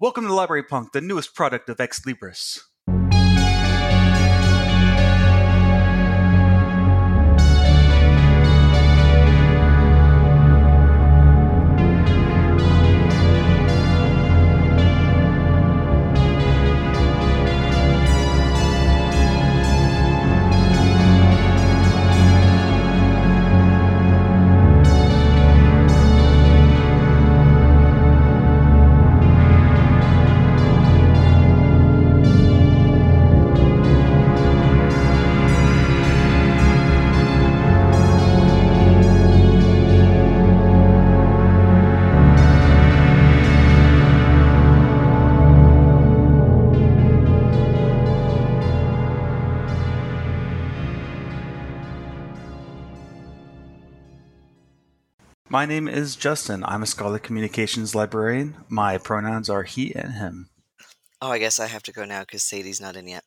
[0.00, 2.60] Welcome to Library Punk, the newest product of Ex Libris.
[55.50, 56.62] My name is Justin.
[56.62, 58.54] I'm a Scholarly Communications librarian.
[58.68, 60.50] My pronouns are he and him.
[61.22, 63.24] Oh, I guess I have to go now because Sadie's not in yet.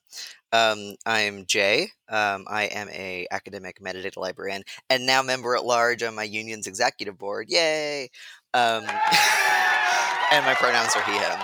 [0.53, 1.89] Um, I'm Jay.
[2.09, 6.67] Um, I am a academic metadata librarian and now member at large on my union's
[6.67, 7.47] executive board.
[7.49, 8.11] Yay!
[8.53, 8.83] Um,
[10.31, 11.39] and my pronouns are he, him.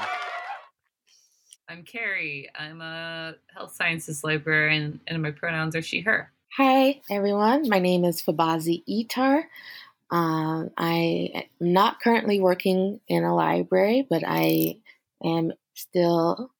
[1.68, 2.52] I'm Carrie.
[2.56, 6.32] I'm a health sciences librarian, and my pronouns are she, her.
[6.56, 7.68] Hi, everyone.
[7.68, 9.44] My name is Fobazi Ettarh.
[10.10, 14.78] Um, I am not currently working in a library, but I
[15.24, 16.52] am still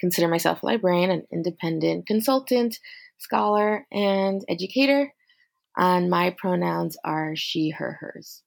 [0.00, 2.78] consider myself a librarian, an independent consultant,
[3.18, 5.12] scholar, and educator.
[5.76, 8.42] And my pronouns are she, her, hers.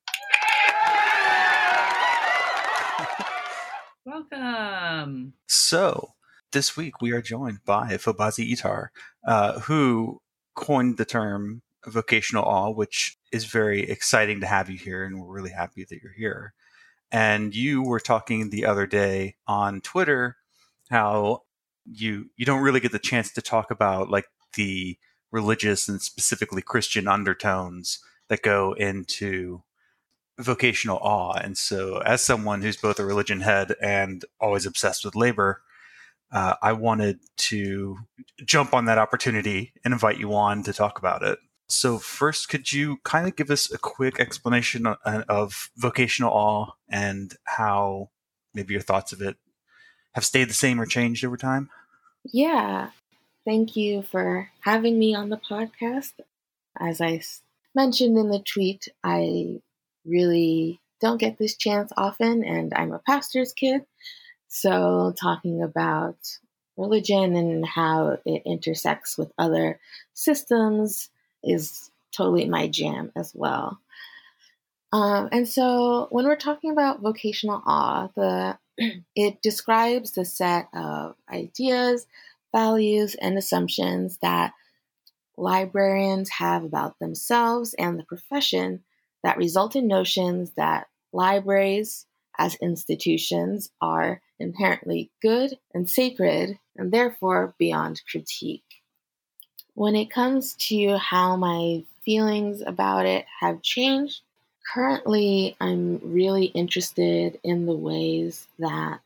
[4.06, 5.34] Welcome.
[5.48, 6.14] So,
[6.52, 8.90] this week we are joined by Fobazi Ettarh,
[9.28, 10.22] uh, who
[10.56, 15.34] coined the term vocational awe, which is very exciting to have you here, and we're
[15.34, 16.54] really happy that you're here.
[17.12, 20.38] And you were talking the other day on Twitter
[20.90, 21.44] how
[21.86, 24.98] you you don't really get the chance to talk about like the
[25.32, 28.00] religious and specifically Christian undertones
[28.30, 29.62] that go into
[30.40, 31.34] vocational awe.
[31.34, 35.62] And so, as someone who's both a religion head and always obsessed with labor,
[36.32, 37.98] uh, I wanted to
[38.46, 41.38] jump on that opportunity and invite you on to talk about it.
[41.68, 46.32] So, first, could you kind of give us a quick explanation of, uh, of vocational
[46.32, 48.10] awe and how
[48.54, 49.38] maybe your thoughts of it
[50.14, 51.70] have stayed the same or changed over time?
[52.24, 52.92] Yeah.
[53.46, 56.14] Thank you for having me on the podcast.
[56.80, 57.22] As I
[57.74, 59.62] mentioned in the tweet, I
[60.06, 63.86] really don't get this chance often, and I'm a pastor's kid.
[64.48, 66.18] So, talking about
[66.78, 69.80] religion and how it intersects with other
[70.14, 71.10] systems
[71.46, 73.80] is totally my jam as well.
[74.92, 78.58] Um, and so when we're talking about vocational awe, the
[79.16, 82.08] it describes the set of ideas,
[82.54, 84.54] values, and assumptions that
[85.38, 88.84] librarians have about themselves and the profession
[89.24, 92.06] that result in notions that libraries
[92.38, 98.64] as institutions are inherently good and sacred and therefore beyond critique.
[99.76, 104.22] When it comes to how my feelings about it have changed,
[104.74, 109.02] currently I'm really interested in the ways that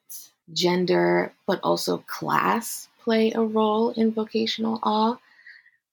[0.54, 5.18] gender, but also class, play a role in vocational awe.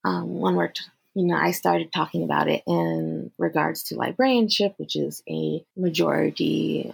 [0.04, 0.84] Um, when we're, t-
[1.14, 6.92] you know, I started talking about it in regards to librarianship, which is a majority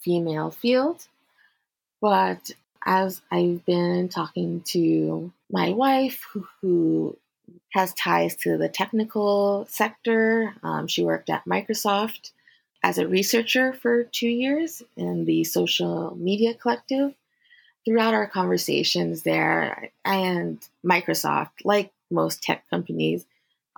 [0.00, 1.06] female field.
[2.02, 2.50] But
[2.84, 7.16] as I've been talking to my wife, who, who
[7.72, 10.54] has ties to the technical sector.
[10.62, 12.32] Um, she worked at Microsoft
[12.82, 17.14] as a researcher for two years in the social media collective.
[17.84, 23.26] Throughout our conversations there, and Microsoft, like most tech companies,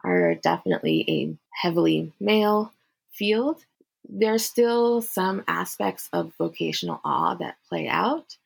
[0.02, 2.72] are definitely a heavily male
[3.12, 3.64] field.
[4.06, 8.36] There's still some aspects of vocational awe that play out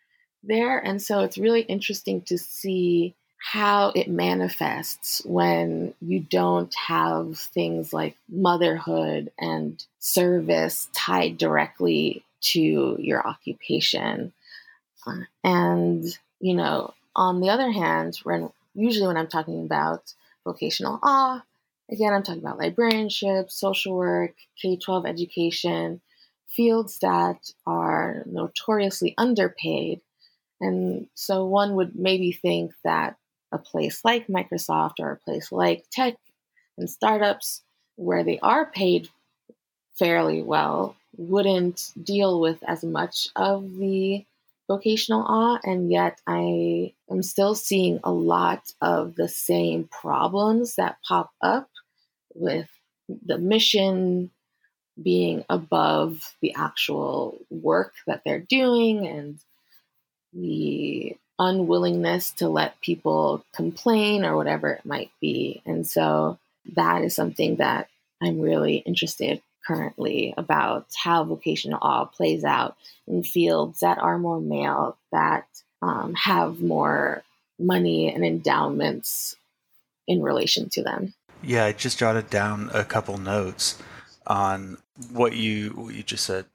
[0.44, 0.78] there.
[0.78, 7.92] And so it's really interesting to see how it manifests when you don't have things
[7.92, 14.32] like motherhood and service tied directly to your occupation.
[15.06, 16.04] Uh, and,
[16.40, 20.14] you know, on the other hand, when usually when I'm talking about
[20.44, 21.42] vocational awe,
[21.90, 26.00] again, I'm talking about librarianship, social work, K 12 education,
[26.48, 30.00] fields that are notoriously underpaid.
[30.60, 33.16] And so one would maybe think that
[33.52, 36.14] a place like Microsoft or a place like tech
[36.76, 37.62] and startups
[37.96, 39.08] where they are paid
[39.98, 44.24] fairly well wouldn't deal with as much of the
[44.68, 50.98] vocational awe, and yet I am still seeing a lot of the same problems that
[51.06, 51.70] pop up
[52.34, 52.68] with
[53.08, 54.30] the mission
[55.02, 59.38] being above the actual work that they're doing and
[60.32, 65.62] the unwillingness to let people complain or whatever it might be.
[65.64, 66.38] And so
[66.74, 67.88] that is something that
[68.20, 72.76] I'm really interested currently about how vocational awe plays out
[73.06, 75.46] in fields that are more male, that
[75.82, 77.22] um, have more
[77.58, 79.36] money and endowments
[80.06, 81.14] in relation to them.
[81.42, 83.80] Yeah, I just jotted down a couple notes
[84.26, 84.78] on
[85.12, 86.46] what you what you just said.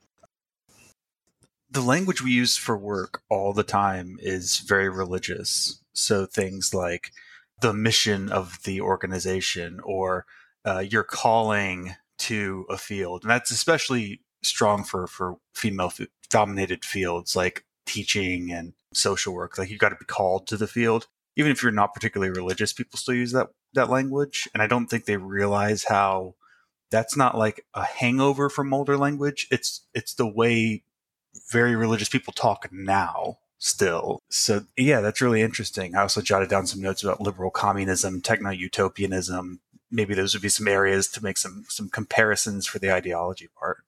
[1.74, 5.82] The language we use for work all the time is very religious.
[5.92, 7.10] So things like
[7.60, 10.24] the mission of the organization or
[10.64, 15.92] uh, your calling to a field, and that's especially strong for for female
[16.30, 19.58] dominated fields like teaching and social work.
[19.58, 22.72] Like you've got to be called to the field, even if you're not particularly religious.
[22.72, 26.36] People still use that that language, and I don't think they realize how
[26.92, 29.48] that's not like a hangover from older language.
[29.50, 30.84] It's it's the way
[31.50, 34.22] very religious people talk now still.
[34.28, 35.94] So yeah, that's really interesting.
[35.94, 39.60] I also jotted down some notes about liberal communism, techno utopianism.
[39.90, 43.78] Maybe those would be some areas to make some some comparisons for the ideology part.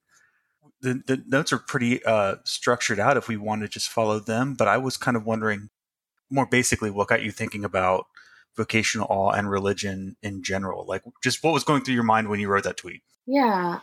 [0.81, 4.53] The, the notes are pretty uh, structured out if we want to just follow them.
[4.53, 5.69] But I was kind of wondering
[6.29, 8.05] more basically what got you thinking about
[8.57, 10.85] vocational awe and religion in general?
[10.85, 13.03] Like, just what was going through your mind when you wrote that tweet?
[13.25, 13.79] Yeah.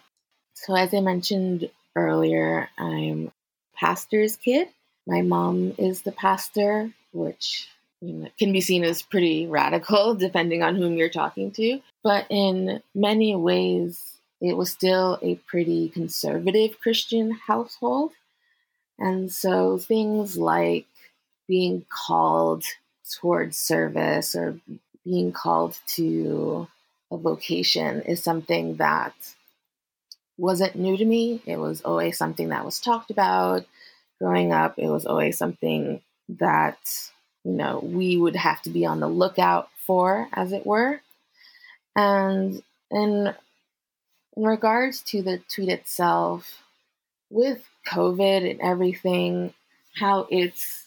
[0.54, 3.32] So, as I mentioned earlier, I'm
[3.74, 4.68] pastor's kid.
[5.06, 7.68] My mom is the pastor, which
[8.00, 11.80] can be seen as pretty radical depending on whom you're talking to.
[12.02, 18.12] But in many ways, it was still a pretty conservative Christian household.
[18.98, 20.86] And so things like
[21.48, 22.64] being called
[23.20, 24.58] towards service or
[25.04, 26.68] being called to
[27.10, 29.14] a vocation is something that
[30.36, 31.42] wasn't new to me.
[31.46, 33.66] It was always something that was talked about
[34.20, 34.78] growing up.
[34.78, 36.78] It was always something that,
[37.44, 41.00] you know, we would have to be on the lookout for, as it were.
[41.96, 43.34] And in,
[44.36, 46.64] in regards to the tweet itself,
[47.34, 49.52] with COVID and everything,
[49.96, 50.84] how it's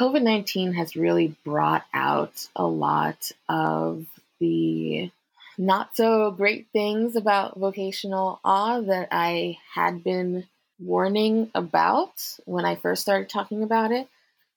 [0.00, 4.06] COVID 19 has really brought out a lot of
[4.40, 5.10] the
[5.58, 10.46] not so great things about vocational awe that I had been
[10.78, 14.08] warning about when I first started talking about it.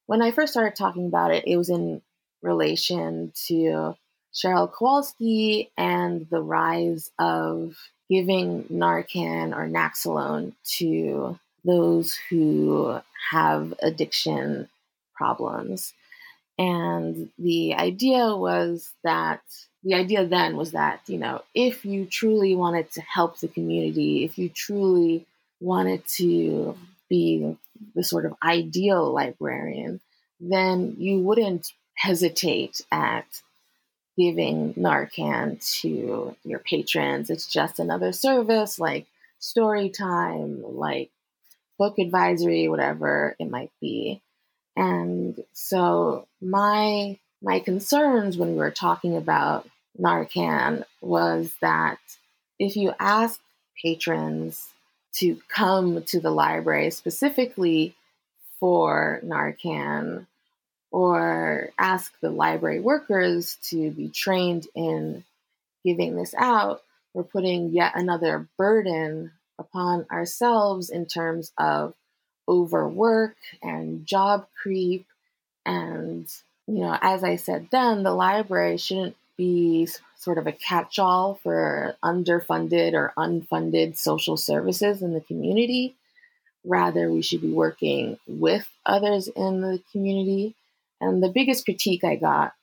[0.06, 2.02] When I first started talking about it, it was in
[2.42, 3.96] relation to
[4.34, 7.78] Chera Kowalski and the rise of
[8.10, 13.00] giving Narcan or Naloxone to those who
[13.32, 14.70] have addiction
[15.14, 15.94] problems.
[16.58, 19.42] And the idea was that
[19.84, 24.24] the idea then was that, you know, if you truly wanted to help the community,
[24.24, 25.26] if you truly
[25.60, 26.76] wanted to
[27.10, 27.58] be
[27.96, 30.00] the sort of ideal librarian,
[30.40, 33.26] then you wouldn't hesitate at
[34.18, 37.30] giving Narcan to your patrons.
[37.30, 39.06] It's just another service like
[39.40, 41.12] story time, like
[41.78, 44.22] book advisory, whatever it might be.
[44.76, 49.68] And so my my concerns when we were talking about
[50.00, 52.00] Narcan was that
[52.60, 53.40] if you ask
[53.82, 54.70] patrons
[55.14, 57.96] to come to the library specifically
[58.60, 60.26] for Narcan
[60.92, 65.24] or ask the library workers to be trained in
[65.84, 66.82] giving this out,
[67.14, 71.94] we're putting yet another burden upon ourselves in terms of
[72.48, 75.06] overwork and job creep.
[75.66, 76.32] And,
[76.68, 81.36] you know, as I said then, the library shouldn't be sort of a catch all
[81.42, 85.96] for underfunded or unfunded social services in the community.
[86.66, 90.56] Rather, we should be working with others in the community.
[91.00, 92.54] And the biggest critique I got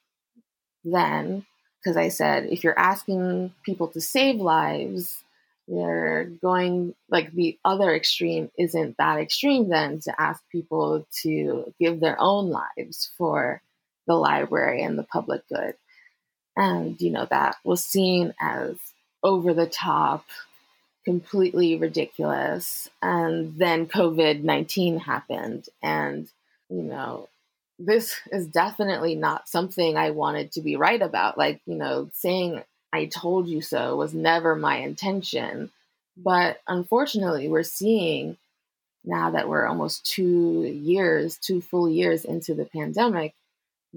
[0.83, 1.45] then,
[1.79, 5.23] because I said, if you're asking people to save lives,
[5.67, 11.99] you're going like the other extreme isn't that extreme then to ask people to give
[11.99, 13.63] their own lives for
[14.07, 15.75] the library and the public good.
[16.57, 18.77] And you know that was seen as
[19.23, 20.25] over the top
[21.03, 22.89] completely ridiculous.
[23.01, 26.27] And then covid-19 happened and
[26.69, 27.29] you know
[27.77, 31.37] this is definitely not something i wanted to be right about.
[31.37, 32.63] Like you know saying
[32.95, 35.69] I told you so was never my intention.
[36.15, 38.37] But unfortunately, we're seeing
[39.03, 43.33] now that we're almost two years, two full years into the pandemic,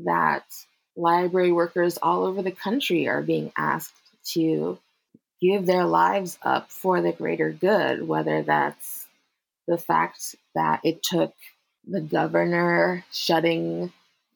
[0.05, 0.45] that
[0.97, 3.95] library workers all over the country are being asked
[4.33, 4.79] to
[5.41, 9.07] give their lives up for the greater good, whether that's
[9.67, 11.33] the fact that it took
[11.87, 13.93] the governor shutting,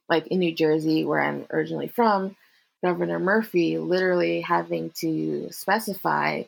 [0.08, 2.36] like in New Jersey, where I'm originally from,
[2.84, 6.44] Governor Murphy literally having to specify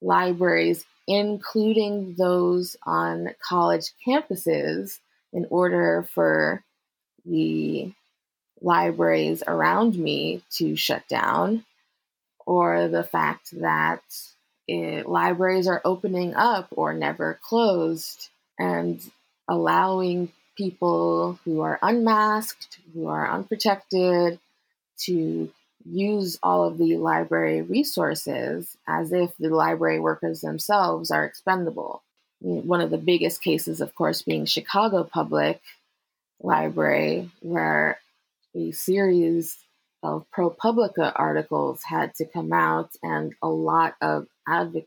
[0.00, 4.98] libraries, including those on college campuses,
[5.32, 6.64] in order for
[7.24, 7.92] the
[8.60, 11.64] libraries around me to shut down,
[12.46, 14.02] or the fact that
[14.68, 19.00] it, libraries are opening up or never closed and
[19.48, 24.38] allowing people who are unmasked, who are unprotected,
[24.98, 25.52] to
[25.84, 32.02] use all of the library resources as if the library workers themselves are expendable.
[32.40, 35.60] One of the biggest cases, of course, being Chicago Public
[36.40, 37.98] Library, where
[38.56, 39.58] a series
[40.02, 44.86] of ProPublica articles had to come out and a lot of adv-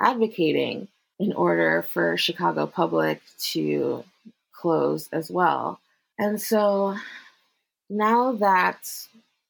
[0.00, 3.20] advocating in order for Chicago Public
[3.52, 4.04] to
[4.52, 5.80] close as well.
[6.18, 6.96] And so
[7.88, 8.78] now that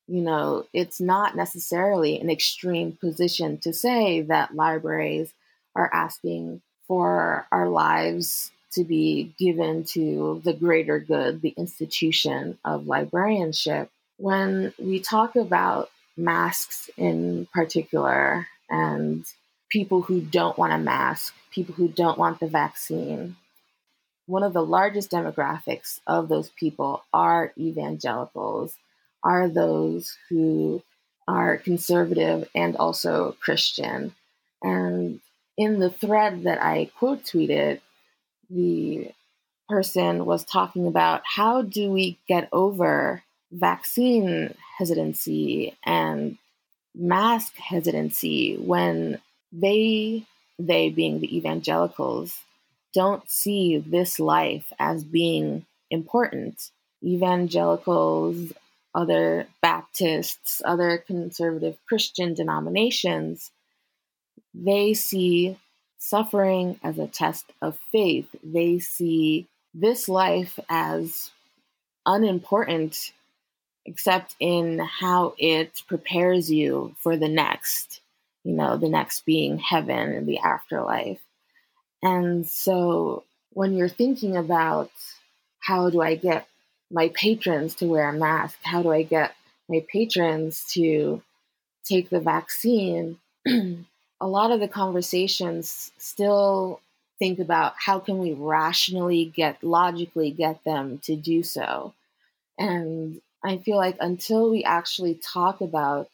[0.06, 5.32] you know, it's not necessarily an extreme position to say that libraries
[5.74, 12.86] are asking for our lives to be given to the greater good, the institution of
[12.86, 13.90] librarianship.
[14.16, 19.24] When we talk about masks in particular and
[19.68, 23.36] people who don't want a mask, people who don't want the vaccine,
[24.26, 28.76] one of the largest demographics of those people are evangelicals
[29.22, 30.82] are those who
[31.26, 34.14] are conservative and also Christian.
[34.62, 35.20] And
[35.56, 37.80] in the thread that I quote tweeted,
[38.50, 39.10] the
[39.68, 46.36] person was talking about how do we get over vaccine hesitancy and
[46.94, 49.20] mask hesitancy when
[49.52, 50.24] they
[50.58, 52.38] they being the evangelicals
[52.92, 56.70] don't see this life as being important?
[57.02, 58.52] Evangelicals
[58.94, 63.50] other Baptists, other conservative Christian denominations,
[64.54, 65.58] they see
[66.04, 68.28] suffering as a test of faith.
[68.42, 71.30] They see this life as
[72.06, 73.12] unimportant
[73.86, 78.00] except in how it prepares you for the next,
[78.42, 81.20] you know, the next being heaven and the afterlife.
[82.02, 84.90] And so when you're thinking about
[85.60, 86.46] how do I get
[86.90, 88.58] my patrons to wear a mask?
[88.62, 89.34] How do I get
[89.68, 91.22] my patrons to
[91.84, 93.18] take the vaccine?
[94.20, 96.80] a lot of the conversations still
[97.18, 101.92] think about how can we rationally get logically get them to do so
[102.58, 106.08] and i feel like until we actually talk about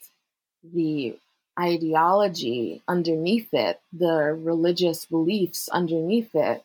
[0.75, 1.17] the
[1.59, 6.63] ideology underneath it the religious beliefs underneath it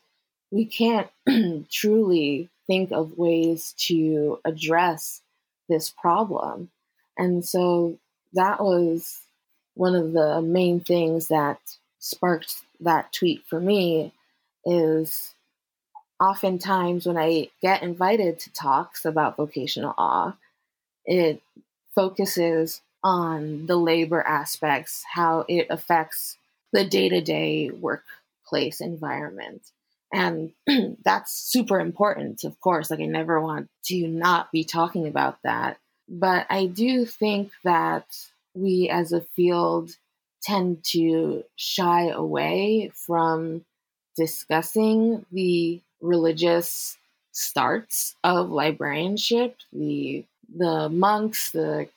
[0.52, 1.10] we can't
[1.70, 5.22] truly think of ways to address
[5.68, 6.70] this problem.
[7.18, 7.98] And so
[8.34, 9.20] that was
[9.76, 11.60] one of the main things that
[12.00, 14.14] sparked that tweet for me
[14.66, 15.36] is
[16.20, 20.36] oftentimes when I get invited to talks about vocational awe,
[21.06, 21.42] it
[21.94, 26.38] focuses on the labor aspects, how it affects
[26.74, 29.62] the day to day workplace environment.
[30.12, 30.54] And
[31.04, 32.90] that's super important, of course.
[32.90, 35.78] Like, I never want to not be talking about that.
[36.08, 38.06] But I do think that
[38.56, 39.92] we as a field
[40.42, 43.66] tend to shy away from
[44.16, 46.98] discussing the religious
[47.32, 50.24] starts of librarianship, the
[50.56, 51.88] the monks, the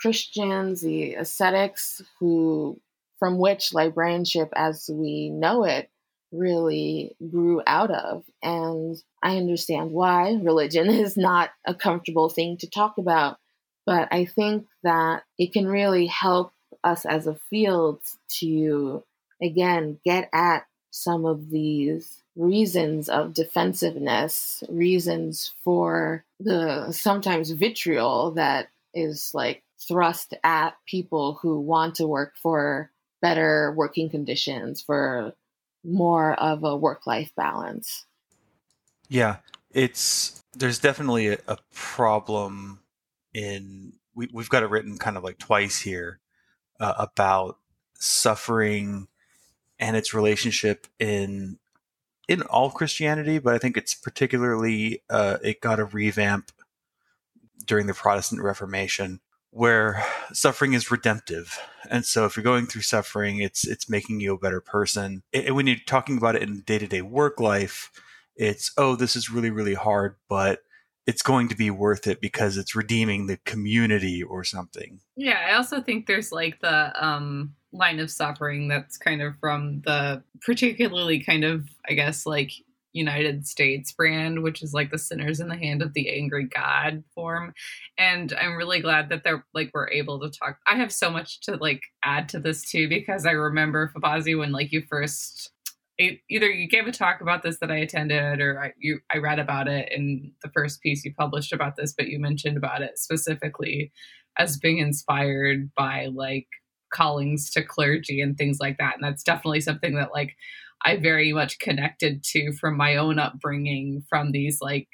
[0.00, 2.78] Christians, the ascetics who
[3.18, 5.88] from which librarianship as we know it
[6.32, 8.24] really grew out of.
[8.42, 13.38] And I understand why religion is not a comfortable thing to talk about.
[13.86, 16.52] But I think that it can really help
[16.84, 18.00] us as a field
[18.40, 19.02] to,
[19.40, 28.68] again, get at some of these reasons of defensiveness, reasons for the sometimes vitriol that
[28.94, 35.34] is like thrust at people who want to work for better working conditions, for
[35.84, 38.06] more of a work life balance.
[39.08, 39.36] Yeah,
[39.72, 42.80] it's there's definitely a, a problem
[43.34, 46.20] in we, we've got it written kind of like twice here
[46.80, 47.58] uh, about
[47.94, 49.08] suffering
[49.78, 51.58] and its relationship in
[52.28, 56.52] in all Christianity, but I think it's particularly uh, it got a revamp
[57.64, 59.20] during the Protestant Reformation,
[59.50, 61.58] where suffering is redemptive,
[61.90, 65.22] and so if you're going through suffering, it's it's making you a better person.
[65.32, 67.90] And when you're talking about it in day to day work life,
[68.36, 70.60] it's oh this is really really hard, but
[71.06, 75.00] it's going to be worth it because it's redeeming the community or something.
[75.16, 79.80] Yeah, I also think there's like the um line of suffering that's kind of from
[79.82, 82.52] the particularly kind of I guess like
[82.92, 87.02] United States brand, which is like the sinners in the hand of the angry God
[87.14, 87.54] form.
[87.98, 90.58] And I'm really glad that they're like we're able to talk.
[90.66, 94.52] I have so much to like add to this too because I remember Fobazi when
[94.52, 95.50] like you first
[95.98, 99.38] either you gave a talk about this that I attended or I, you I read
[99.38, 102.98] about it in the first piece you published about this, but you mentioned about it
[102.98, 103.92] specifically
[104.38, 106.46] as being inspired by like
[106.92, 108.94] callings to clergy and things like that.
[108.94, 110.34] And that's definitely something that like
[110.84, 114.88] I very much connected to from my own upbringing from these like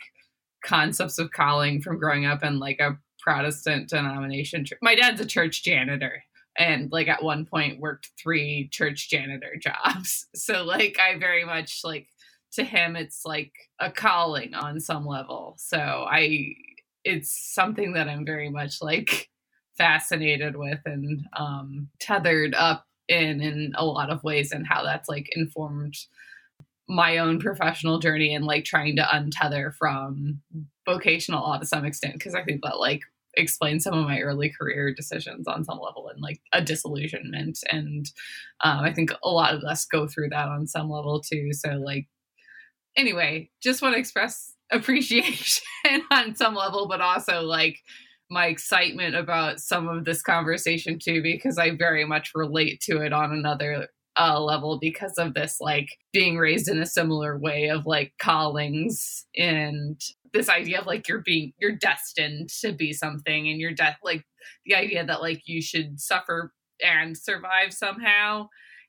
[0.64, 4.64] concepts of calling from growing up in like a Protestant denomination.
[4.80, 6.22] My dad's a church janitor
[6.56, 10.26] and like at one point worked three church janitor jobs.
[10.34, 12.08] So like I very much like
[12.52, 15.56] to him it's like a calling on some level.
[15.58, 16.54] So I
[17.04, 19.28] it's something that I'm very much like
[19.76, 25.08] fascinated with and um tethered up in in a lot of ways and how that's
[25.08, 25.96] like informed
[26.88, 30.40] my own professional journey and like trying to untether from
[30.86, 33.02] vocational awe to some extent because I think that like
[33.38, 37.58] explain some of my early career decisions on some level and like a disillusionment.
[37.70, 38.06] And
[38.62, 41.52] um, i think a lot of us go through that on some level too.
[41.52, 42.06] So like
[42.98, 45.62] anyway just want to express appreciation
[46.10, 47.78] on some level but also like
[48.30, 53.14] my excitement about some of this conversation too because i very much relate to it
[53.14, 53.88] on another
[54.20, 59.24] uh, level because of this like being raised in a similar way of like callings
[59.36, 60.00] and
[60.32, 64.24] this idea of like you're being you're destined to be something and you're death like
[64.66, 66.52] the idea that like you should suffer
[66.84, 68.48] and survive somehow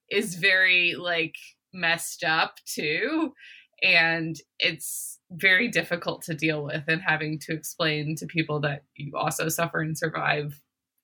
[0.09, 1.35] is very like
[1.73, 3.33] messed up too.
[3.81, 9.13] And it's very difficult to deal with and having to explain to people that you
[9.15, 10.61] also suffer and survive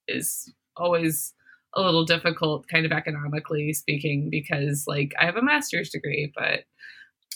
[0.07, 1.33] is always
[1.75, 6.61] a little difficult kind of economically speaking because like I have a master's degree but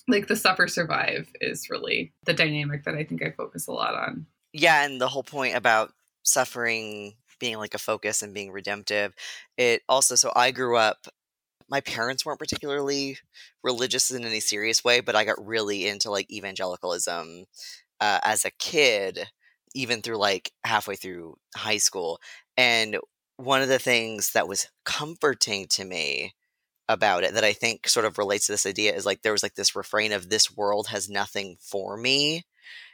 [0.07, 3.95] like the suffer survive is really the dynamic that I think I focus a lot
[3.95, 4.25] on.
[4.53, 5.91] Yeah, and the whole point about
[6.23, 9.13] suffering being like a focus and being redemptive,
[9.57, 11.07] it also so I grew up
[11.69, 13.17] my parents weren't particularly
[13.63, 17.45] religious in any serious way, but I got really into like evangelicalism
[17.99, 19.27] uh, as a kid,
[19.75, 22.19] even through like halfway through high school.
[22.57, 22.97] And
[23.37, 26.33] one of the things that was comforting to me
[26.89, 29.43] about it that I think sort of relates to this idea is like there was
[29.43, 32.43] like this refrain of this world has nothing for me.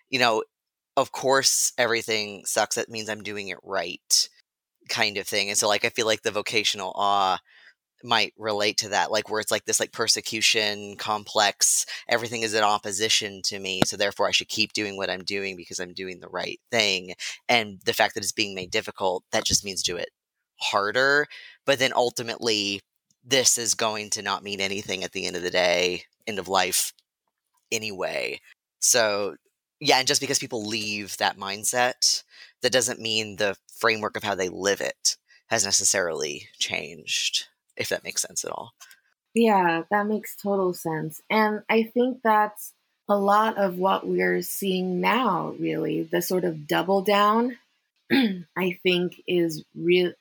[0.09, 0.43] You know,
[0.97, 2.75] of course everything sucks.
[2.75, 4.29] That means I'm doing it right,
[4.89, 5.49] kind of thing.
[5.49, 7.39] And so like I feel like the vocational awe
[8.03, 12.63] might relate to that like where it's like this like persecution complex everything is in
[12.63, 16.19] opposition to me so therefore i should keep doing what i'm doing because i'm doing
[16.19, 17.13] the right thing
[17.49, 20.09] and the fact that it's being made difficult that just means do it
[20.59, 21.27] harder.
[21.65, 22.81] But then ultimately,
[23.25, 26.47] this is going to not mean anything at the end of the day, end of
[26.47, 26.93] life
[27.71, 28.39] anyway.
[28.79, 29.35] So,
[29.79, 32.23] yeah, and just because people leave that mindset,
[32.61, 38.03] that doesn't mean the framework of how they live it has necessarily changed, if that
[38.03, 38.73] makes sense at all.
[39.33, 41.21] Yeah, that makes total sense.
[41.29, 42.73] And I think that's
[43.09, 46.03] a lot of what we're seeing now, really.
[46.03, 47.57] The sort of double down,
[48.11, 50.13] I think, is real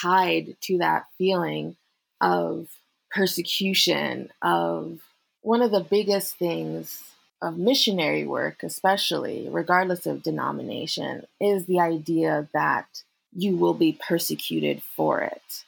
[0.00, 1.76] tied to that feeling
[2.20, 2.68] of
[3.10, 5.00] persecution, of
[5.42, 7.02] one of the biggest things
[7.42, 12.86] of missionary work, especially, regardless of denomination, is the idea that
[13.32, 15.64] you will be persecuted for it.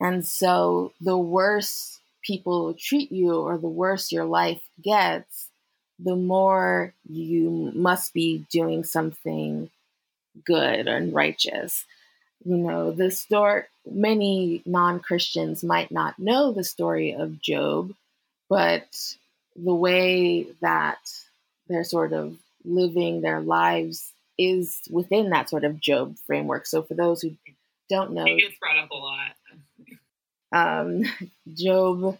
[0.00, 5.48] And so the worse people treat you or the worse your life gets,
[5.98, 9.70] the more you must be doing something
[10.44, 11.84] good and righteous
[12.44, 17.94] you know, the story, many non Christians might not know the story of Job,
[18.48, 18.86] but
[19.56, 20.98] the way that
[21.68, 26.66] they're sort of living their lives is within that sort of Job framework.
[26.66, 27.34] So for those who
[27.88, 29.34] don't know, it gets brought up a lot.
[30.52, 31.04] Um,
[31.54, 32.18] Job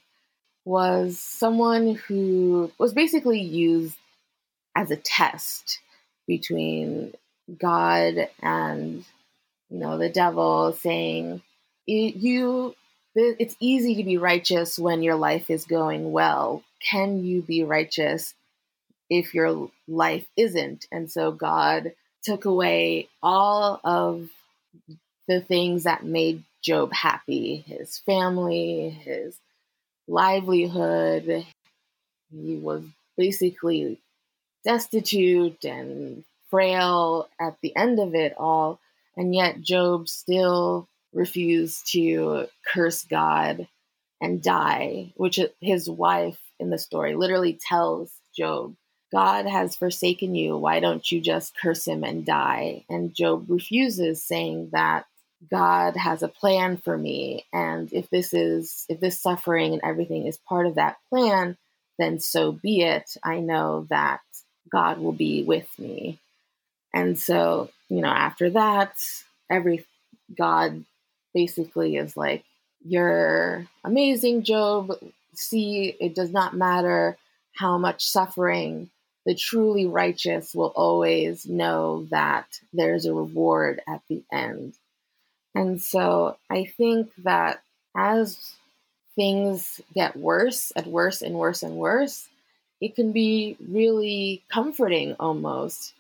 [0.64, 3.96] was someone who was basically used
[4.74, 5.80] as a test
[6.26, 7.12] between
[7.58, 9.04] God and
[9.70, 11.42] you know, the devil saying,
[11.86, 12.74] you,
[13.14, 16.62] it's easy to be righteous when your life is going well.
[16.90, 18.34] can you be righteous
[19.10, 20.86] if your life isn't?
[20.92, 24.28] And so God took away all of
[25.28, 29.36] the things that made Job happy his family, his
[30.08, 31.46] livelihood.
[32.30, 32.82] He was
[33.16, 33.98] basically
[34.64, 38.80] destitute and frail at the end of it all.
[39.16, 43.68] And yet, Job still refused to curse God
[44.20, 48.74] and die, which his wife in the story literally tells Job,
[49.12, 50.56] God has forsaken you.
[50.56, 52.84] Why don't you just curse him and die?
[52.88, 55.06] And Job refuses, saying that
[55.50, 57.44] God has a plan for me.
[57.52, 61.56] And if this is, if this suffering and everything is part of that plan,
[61.98, 63.16] then so be it.
[63.22, 64.20] I know that
[64.70, 66.18] God will be with me.
[66.92, 68.96] And so, you know, after that,
[69.50, 69.84] every
[70.36, 70.84] God
[71.32, 72.44] basically is like,
[72.84, 74.92] You're amazing, Job.
[75.34, 77.16] See, it does not matter
[77.56, 78.90] how much suffering.
[79.26, 84.74] The truly righteous will always know that there's a reward at the end.
[85.54, 87.62] And so I think that
[87.96, 88.54] as
[89.14, 92.28] things get worse and worse and worse and worse,
[92.80, 95.94] it can be really comforting almost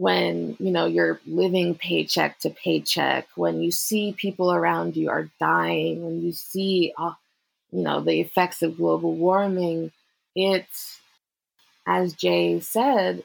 [0.00, 5.28] when you know you're living paycheck to paycheck when you see people around you are
[5.38, 7.12] dying when you see uh,
[7.70, 9.92] you know the effects of global warming
[10.34, 11.00] it's
[11.86, 13.22] as jay said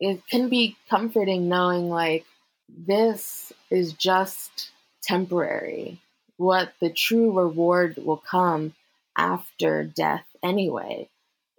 [0.00, 2.24] it can be comforting knowing like
[2.68, 4.70] this is just
[5.02, 6.00] temporary.
[6.36, 8.74] What the true reward will come
[9.16, 11.08] after death anyway.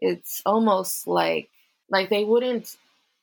[0.02, 1.50] It's almost like
[1.90, 2.76] like they wouldn't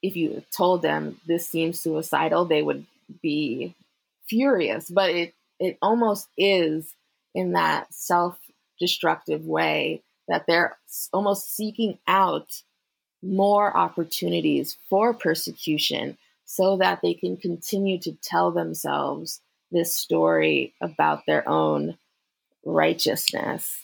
[0.02, 2.86] if you told them this seems suicidal, they would
[3.22, 3.74] be
[4.28, 4.90] furious.
[4.90, 6.94] But it it almost is
[7.34, 8.38] in that self
[8.78, 10.76] destructive way that they're
[11.12, 12.62] almost seeking out
[13.22, 21.26] more opportunities for persecution so that they can continue to tell themselves this story about
[21.26, 21.96] their own
[22.64, 23.82] righteousness.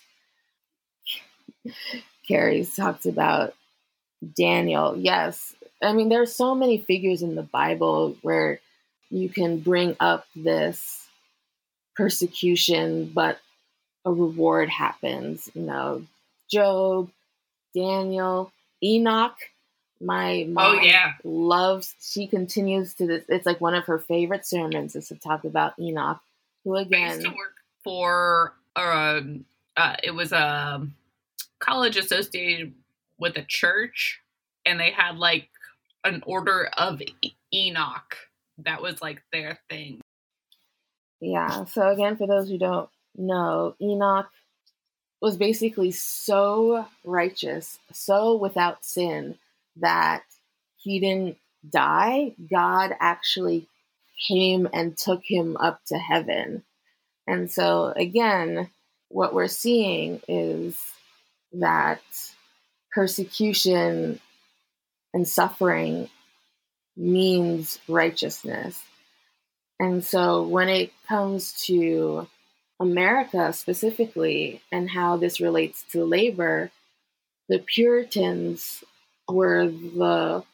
[2.29, 3.55] Carrie's talked about
[4.37, 4.97] Daniel.
[4.97, 8.61] Yes, I mean, there are so many figures in the Bible where
[9.11, 11.07] you can bring up this
[11.95, 13.39] persecution, but
[14.05, 15.51] a reward happens.
[15.55, 16.03] You know,
[16.51, 17.11] Job,
[17.75, 19.37] Daniel, Enoch.
[20.01, 21.15] My Oh mom yeah.
[21.25, 21.95] loves.
[22.03, 23.25] She continues to this.
[23.29, 26.21] It's like one of her favorite sermons is to talk about Enoch,
[26.65, 29.45] who I used to work for um
[29.77, 30.87] uh it was a
[31.61, 32.75] college associated
[33.19, 34.21] with a church
[34.67, 35.49] and they had like
[36.07, 37.03] an order of
[37.53, 38.17] Enoch.
[38.59, 40.01] That was like their thing.
[41.21, 41.65] Yeah.
[41.65, 44.29] So again, for those who don't know, Enoch
[45.21, 49.37] was basically so righteous, so without sin
[49.77, 50.23] that
[50.77, 51.39] he didn't
[51.69, 52.35] die.
[52.51, 53.67] God actually
[54.29, 56.63] came and took him up to heaven.
[57.27, 58.71] And so again,
[59.09, 60.79] what we're seeing is
[61.53, 62.01] that
[62.95, 64.21] persecution
[65.17, 66.11] and suffering
[66.95, 68.79] means righteousness.
[69.81, 72.29] And so when it comes to
[72.79, 76.71] America specifically and how this relates to labor,
[77.49, 78.85] the Puritans
[79.27, 80.45] were the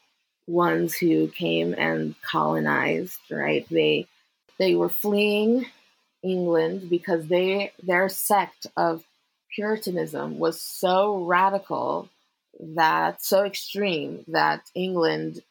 [0.47, 3.67] ones who came and colonized, right?
[3.69, 4.07] They
[4.59, 5.65] they were fleeing
[6.23, 9.03] England because they their sect of
[9.53, 12.07] Puritanism was so radical
[12.59, 15.41] that so extreme that England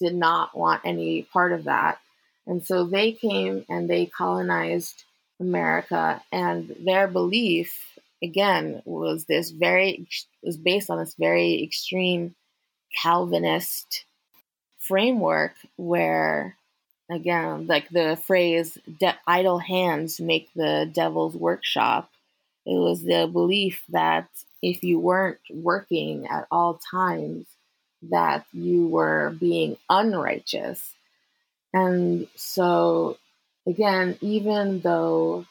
[0.00, 1.98] did not want any part of that.
[2.46, 5.04] And so they came and they colonized
[5.40, 10.08] America and their belief again was this very
[10.42, 12.34] was based on this very extreme
[13.02, 14.04] Calvinist
[14.78, 16.56] framework where
[17.10, 18.78] again like the phrase
[19.26, 22.10] idle hands make the devil's workshop
[22.66, 24.28] it was the belief that
[24.62, 27.46] if you weren't working at all times
[28.10, 30.94] that you were being unrighteous.
[31.72, 33.18] And so
[33.68, 35.44] again even though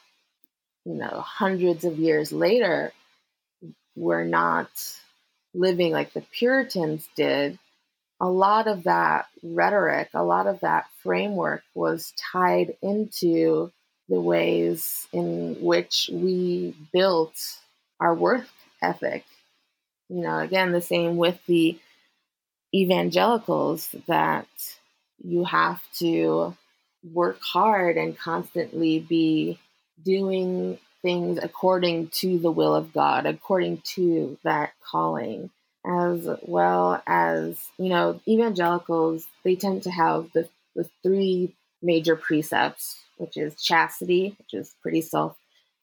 [0.84, 2.92] you know hundreds of years later
[3.94, 4.68] we're not
[5.54, 7.58] living like the puritans did
[8.20, 13.70] a lot of that rhetoric a lot of that framework was tied into
[14.08, 17.36] the ways in which we built
[18.00, 18.46] our work
[18.82, 19.24] ethic.
[20.08, 21.78] You know again the same with the
[22.74, 24.46] evangelicals that
[25.22, 26.56] you have to
[27.12, 29.58] work hard and constantly be
[30.02, 35.50] doing things according to the will of God, according to that calling,
[35.86, 42.98] as well as, you know, evangelicals, they tend to have the, the three major precepts,
[43.16, 45.36] which is chastity, which is pretty self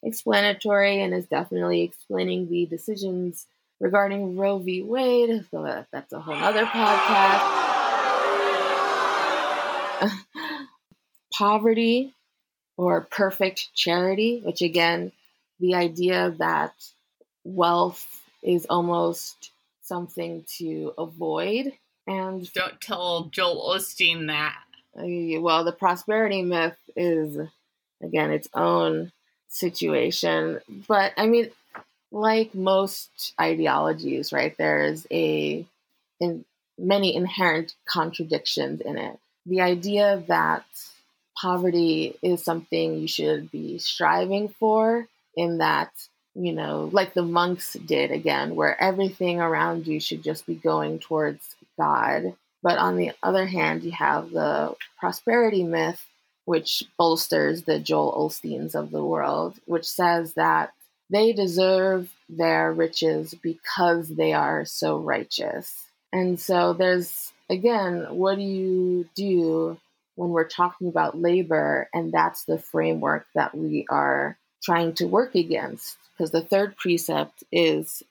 [0.04, 3.48] explanatory and is definitely explaining the decisions
[3.80, 4.82] regarding Roe v.
[4.82, 5.46] Wade.
[5.52, 7.62] So that's a whole other podcast.
[11.34, 12.14] Poverty
[12.78, 15.12] or perfect charity, which again,
[15.60, 16.74] the idea that
[17.44, 18.06] wealth
[18.44, 21.72] is almost something to avoid.
[22.08, 24.58] And don't tell Joel Osteen that.
[24.98, 27.38] Uh, well, the prosperity myth is,
[28.02, 29.12] again, its own
[29.56, 30.60] situation.
[30.88, 31.50] But I mean,
[32.12, 35.66] like most ideologies, right, there's a
[36.20, 36.46] in
[36.78, 39.20] many inherent contradictions in it.
[39.46, 40.66] The idea that
[41.40, 45.92] poverty is something you should be striving for, in that,
[46.34, 51.00] you know, like the monks did again, where everything around you should just be going
[51.00, 52.36] towards God.
[52.64, 56.04] But on the other hand, you have the prosperity myth,
[56.46, 60.74] which bolsters the Joel Osteens of the world, which says that
[61.10, 65.86] they deserve their riches because they are so righteous.
[66.12, 69.78] And so there's, again, what do you do
[70.16, 71.90] when we're talking about labor?
[71.94, 75.98] And that's the framework that we are trying to work against.
[76.18, 78.02] Because the third precept is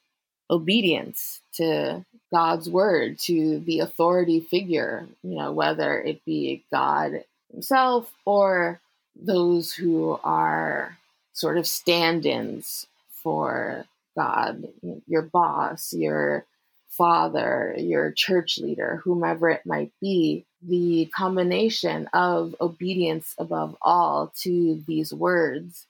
[0.51, 8.13] obedience to God's word, to the authority figure, you know, whether it be God himself
[8.25, 8.81] or
[9.17, 10.99] those who are
[11.33, 12.87] sort of stand ins
[13.23, 13.85] for
[14.17, 14.69] God,
[15.07, 16.45] your boss, your
[16.89, 24.83] father, your church leader, whomever it might be, the combination of obedience above all to
[24.87, 25.87] these words,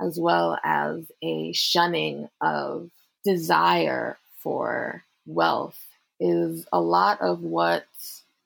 [0.00, 2.90] as well as a shunning of
[3.24, 5.78] desire for wealth,
[6.20, 7.84] is a lot of what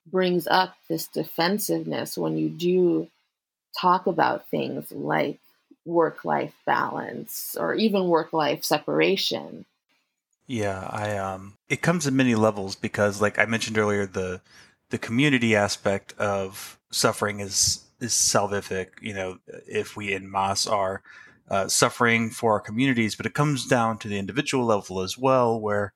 [0.06, 3.08] brings up this defensiveness when you do
[3.78, 5.38] talk about things like
[5.84, 9.64] work life balance or even work life separation.
[10.46, 14.40] Yeah, I um it comes in many levels because like I mentioned earlier the
[14.90, 21.02] the community aspect of suffering is is salvific, you know, if we in mass are
[21.48, 25.58] uh, suffering for our communities, but it comes down to the individual level as well
[25.60, 25.92] where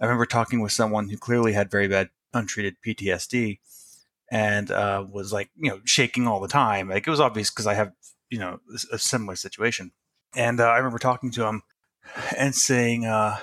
[0.00, 3.58] I remember talking with someone who clearly had very bad untreated PTSD
[4.30, 6.88] and uh, was like, you know, shaking all the time.
[6.88, 7.92] Like it was obvious because I have,
[8.30, 8.58] you know,
[8.92, 9.92] a similar situation.
[10.34, 11.62] And uh, I remember talking to him
[12.36, 13.36] and saying, uh,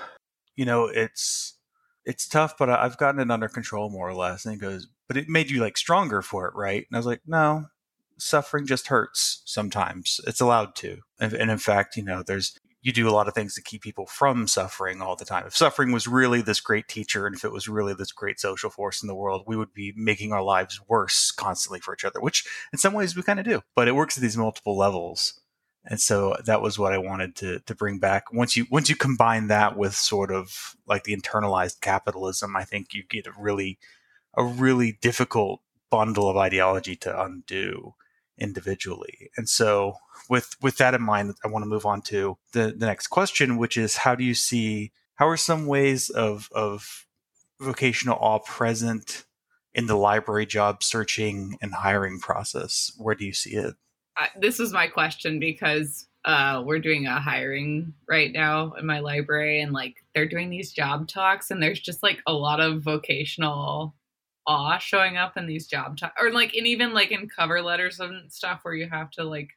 [0.55, 1.57] you know, it's
[2.03, 4.43] it's tough, but I've gotten it under control more or less.
[4.43, 6.85] And he goes, but it made you like stronger for it, right?
[6.89, 7.65] And I was like, no,
[8.17, 10.19] suffering just hurts sometimes.
[10.25, 10.99] It's allowed to.
[11.19, 13.83] And, and in fact, you know, there's you do a lot of things to keep
[13.83, 15.45] people from suffering all the time.
[15.45, 18.69] If suffering was really this great teacher and if it was really this great social
[18.69, 22.19] force in the world, we would be making our lives worse constantly for each other,
[22.19, 23.61] which in some ways we kind of do.
[23.75, 25.39] But it works at these multiple levels.
[25.85, 28.31] And so that was what I wanted to to bring back.
[28.31, 32.93] Once you once you combine that with sort of like the internalized capitalism, I think
[32.93, 33.79] you get a really
[34.35, 37.95] a really difficult bundle of ideology to undo
[38.41, 39.29] individually.
[39.37, 39.95] And so
[40.29, 43.57] with with that in mind, I want to move on to the, the next question,
[43.57, 47.05] which is how do you see how are some ways of of
[47.61, 49.25] vocational awe present
[49.73, 52.91] in the library job searching and hiring process?
[52.97, 53.75] Where do you see it?
[54.37, 59.61] This was my question because uh, we're doing a hiring right now in my library,
[59.61, 63.95] and like they're doing these job talks, and there's just like a lot of vocational
[64.47, 67.99] awe showing up in these job talks, or like, and even like in cover letters
[67.99, 69.49] and stuff where you have to like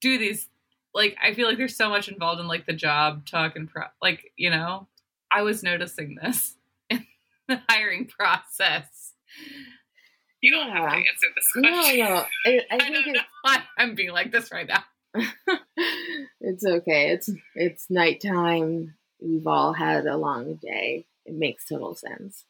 [0.00, 0.48] do these
[0.94, 3.84] like I feel like there's so much involved in like the job talk and pro-
[4.02, 4.88] like you know
[5.30, 6.54] I was noticing this
[6.90, 7.06] in
[7.48, 9.12] the hiring process.
[10.40, 11.98] You don't have to answer this question.
[11.98, 14.84] No, no, I, I, I don't know why I'm being like this right now.
[16.40, 17.10] it's okay.
[17.10, 18.94] It's it's nighttime.
[19.20, 21.06] We've all had a long day.
[21.26, 22.44] It makes total sense.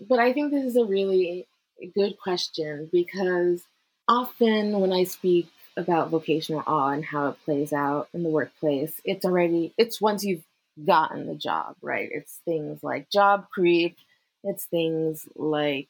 [0.00, 1.46] But I think this is a really
[1.94, 3.62] good question because
[4.08, 9.00] often when I speak about vocational awe and how it plays out in the workplace,
[9.04, 10.44] it's already it's once you've
[10.84, 12.08] gotten the job, right?
[12.10, 13.96] It's things like job creep,
[14.44, 15.88] it's things like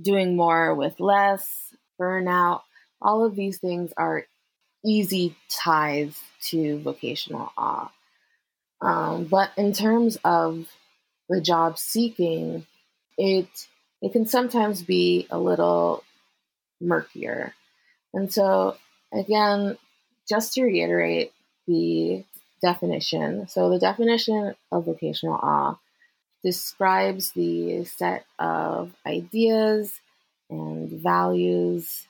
[0.00, 2.62] doing more with less, burnout.
[3.00, 4.26] All of these things are
[4.84, 7.90] easy ties to vocational awe.
[8.80, 10.68] Um, but in terms of
[11.28, 12.66] the job seeking,
[13.18, 13.48] it
[14.00, 16.02] it can sometimes be a little
[16.80, 17.54] murkier.
[18.12, 18.76] And so
[19.12, 19.76] again,
[20.28, 21.32] just to reiterate,
[21.66, 22.24] the
[22.62, 23.48] definition.
[23.48, 25.78] So, the definition of vocational awe
[26.42, 30.00] describes the set of ideas
[30.50, 32.06] and values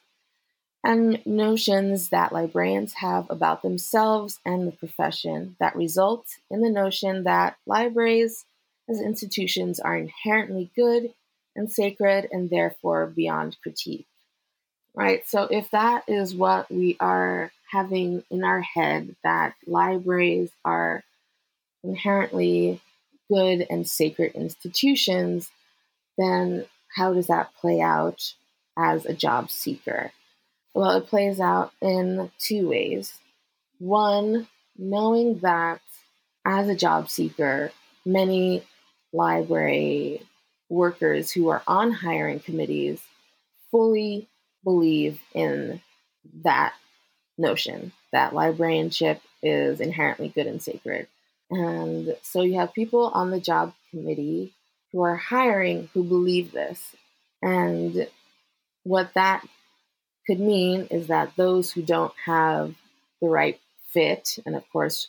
[0.84, 7.24] and notions that librarians have about themselves and the profession that result in the notion
[7.24, 8.44] that libraries
[8.88, 11.12] as institutions are inherently good
[11.54, 14.06] and sacred and therefore beyond critique.
[14.94, 15.26] Right?
[15.26, 21.02] So, if that is what we are having in our head, that libraries are
[21.82, 22.80] inherently
[23.30, 25.50] good and sacred institutions,
[26.18, 28.34] then how does that play out
[28.76, 30.12] as a job seeker?
[30.74, 33.14] Well, it plays out in two ways.
[33.78, 35.80] One, knowing that
[36.44, 37.72] as a job seeker,
[38.04, 38.62] many
[39.12, 40.22] library
[40.68, 43.00] workers who are on hiring committees
[43.70, 44.28] fully
[44.64, 45.80] believe in
[46.44, 46.74] that
[47.36, 51.06] notion that librarianship is inherently good and sacred.
[51.50, 54.54] And so you have people on the job committee
[54.92, 56.94] who are hiring who believe this.
[57.42, 58.06] And
[58.84, 59.44] what that
[60.26, 62.74] could mean is that those who don't have
[63.20, 63.58] the right
[63.92, 65.08] fit, and of course,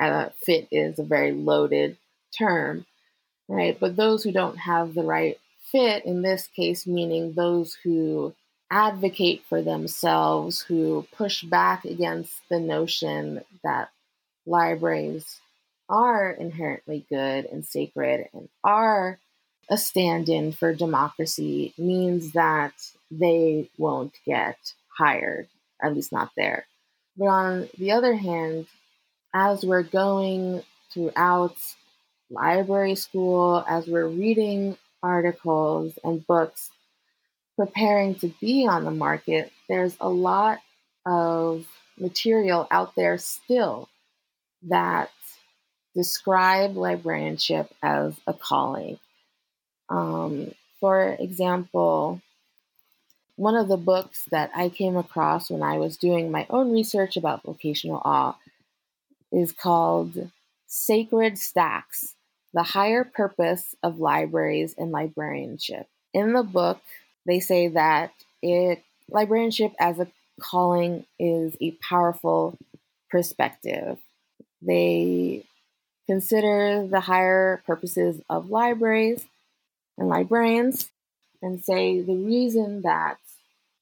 [0.00, 1.96] uh, fit is a very loaded
[2.38, 2.86] term,
[3.48, 3.78] right?
[3.78, 5.38] But those who don't have the right
[5.72, 8.34] fit, in this case, meaning those who
[8.70, 13.90] advocate for themselves, who push back against the notion that
[14.46, 15.40] libraries
[15.88, 19.18] are inherently good and sacred and are
[19.70, 22.72] a stand in for democracy means that
[23.10, 24.56] they won't get
[24.96, 25.48] hired,
[25.82, 26.66] at least not there.
[27.16, 28.66] But on the other hand,
[29.34, 31.56] as we're going throughout
[32.30, 36.70] library school, as we're reading articles and books
[37.56, 40.58] preparing to be on the market, there's a lot
[41.06, 41.66] of
[41.98, 43.88] material out there still
[44.62, 45.10] that
[45.94, 48.98] describe librarianship as a calling.
[49.88, 52.20] Um, for example,
[53.36, 57.16] one of the books that I came across when I was doing my own research
[57.16, 58.36] about vocational awe
[59.32, 60.30] is called
[60.66, 62.14] Sacred Stacks
[62.58, 65.86] The Higher Purpose of Libraries and Librarianship.
[66.12, 66.80] In the book,
[67.24, 68.10] they say that
[68.42, 70.08] it librarianship as a
[70.40, 72.58] calling is a powerful
[73.12, 73.98] perspective.
[74.60, 75.44] They
[76.08, 79.24] consider the higher purposes of libraries
[79.96, 80.90] and librarians
[81.40, 83.18] and say the reason that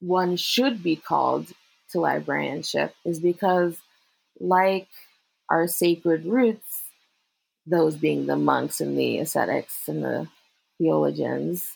[0.00, 1.50] one should be called
[1.92, 3.78] to librarianship is because,
[4.38, 4.88] like
[5.48, 6.65] our sacred roots,
[7.66, 10.28] those being the monks and the ascetics and the
[10.78, 11.72] theologians,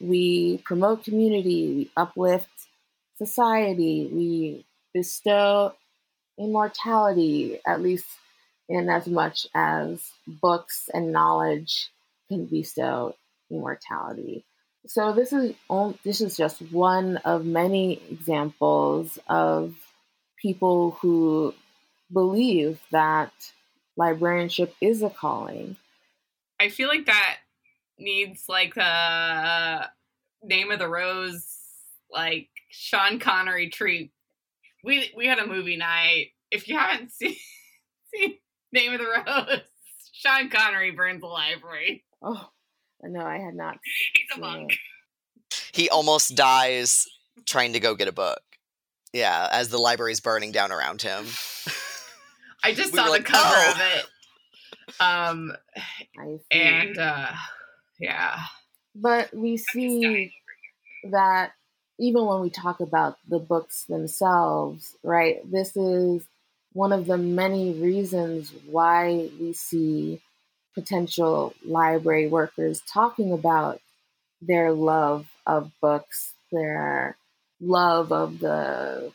[0.00, 2.48] we promote community, we uplift
[3.16, 5.74] society, we bestow
[6.38, 8.06] immortality, at least
[8.68, 11.90] in as much as books and knowledge
[12.28, 13.14] can bestow
[13.50, 14.44] immortality.
[14.86, 15.54] So this is
[16.04, 19.74] this is just one of many examples of
[20.40, 21.54] people who
[22.12, 23.32] believe that
[24.00, 25.76] librarianship is a calling.
[26.58, 27.36] I feel like that
[27.98, 29.86] needs like a uh,
[30.42, 31.46] name of the rose,
[32.10, 34.10] like Sean Connery treat.
[34.82, 36.28] We we had a movie night.
[36.50, 37.36] If you haven't seen,
[38.12, 38.38] seen
[38.72, 39.60] Name of the Rose,
[40.12, 42.04] Sean Connery burns the library.
[42.22, 42.48] Oh,
[43.02, 43.78] no, I had not.
[44.14, 44.76] He's a monk.
[45.72, 47.06] He almost dies
[47.46, 48.40] trying to go get a book.
[49.12, 51.26] Yeah, as the library's burning down around him.
[52.62, 53.72] I just we saw the like, cover oh.
[53.72, 54.06] of it.
[55.00, 55.52] Um,
[56.50, 57.32] and uh,
[57.98, 58.38] yeah.
[58.94, 60.32] But we see
[61.10, 61.52] that
[61.98, 65.38] even when we talk about the books themselves, right?
[65.50, 66.26] This is
[66.72, 70.20] one of the many reasons why we see
[70.74, 73.80] potential library workers talking about
[74.40, 77.16] their love of books, their
[77.60, 79.12] love of the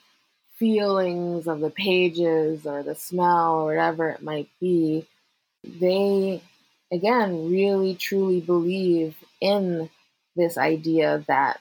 [0.58, 5.06] feelings of the pages or the smell or whatever it might be.
[5.64, 6.42] They,
[6.92, 9.90] again, really truly believe in
[10.36, 11.60] this idea that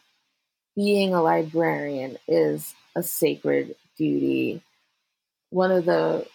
[0.76, 4.62] being a librarian is a sacred duty.
[5.50, 6.26] One of the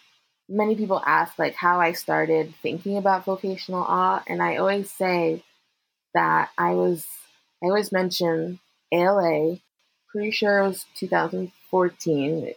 [0.48, 5.44] many people ask like how I started thinking about vocational awe, and I always say
[6.14, 7.06] that I was
[7.64, 8.60] I always mention
[8.92, 9.58] ALA.
[10.12, 10.86] Pretty sure it was
[11.72, 12.54] 2014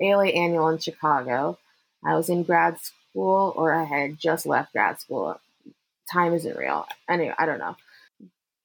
[0.00, 1.58] ALA annual in Chicago.
[2.04, 5.38] I was in grad school, or I had just left grad school.
[6.10, 6.86] Time isn't real.
[7.08, 7.76] Anyway, I don't know.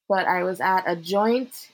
[0.07, 1.69] But I was at a joint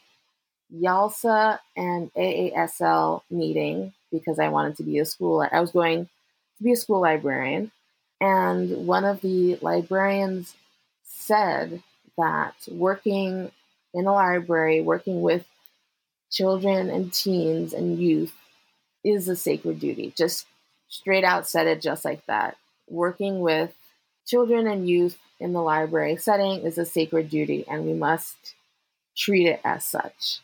[0.74, 5.46] YALSA and AASL meeting because I wanted to be a school.
[5.52, 7.72] I was going to be a school librarian.
[8.20, 10.56] And one of the librarians
[11.04, 11.82] said
[12.18, 13.52] that working
[13.94, 15.46] in a library, working with
[16.32, 18.34] children and teens and youth
[19.04, 20.14] is a sacred duty.
[20.16, 20.48] Just
[20.88, 22.58] straight out said it just like that.
[22.90, 23.74] Working with
[24.26, 28.54] children and youth in the library setting is a sacred duty, and we must
[29.16, 30.40] treat it as such.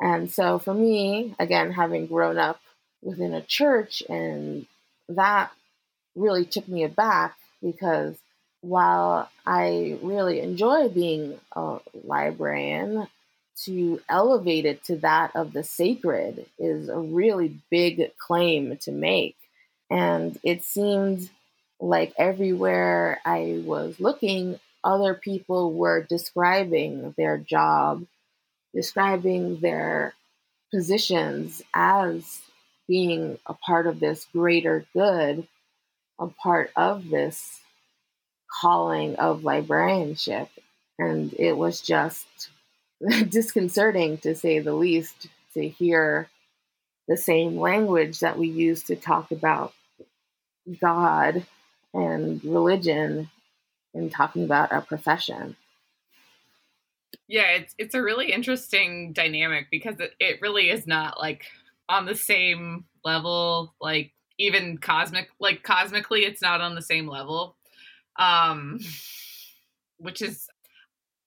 [0.00, 2.60] And so, for me, again, having grown up
[3.02, 4.66] within a church, and
[5.08, 5.50] that
[6.14, 8.16] really took me aback because
[8.60, 13.08] while I really enjoy being a librarian,
[13.64, 19.36] to elevate it to that of the sacred is a really big claim to make.
[19.90, 21.30] And it seemed
[21.80, 28.06] like everywhere I was looking, other people were describing their job,
[28.74, 30.14] describing their
[30.72, 32.40] positions as
[32.88, 35.46] being a part of this greater good,
[36.18, 37.60] a part of this
[38.60, 40.48] calling of librarianship.
[40.98, 42.26] And it was just
[43.28, 46.28] disconcerting to say the least to hear
[47.08, 49.72] the same language that we use to talk about
[50.80, 51.44] God
[51.92, 53.28] and religion
[53.94, 55.56] in talking about our profession.
[57.28, 61.46] Yeah, it's it's a really interesting dynamic because it, it really is not like
[61.88, 67.56] on the same level, like even cosmic like cosmically it's not on the same level.
[68.18, 68.78] Um
[69.98, 70.48] which is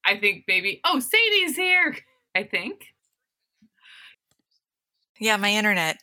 [0.06, 1.96] I think maybe oh Sadie's here.
[2.36, 2.88] I think.
[5.20, 5.98] Yeah, my internet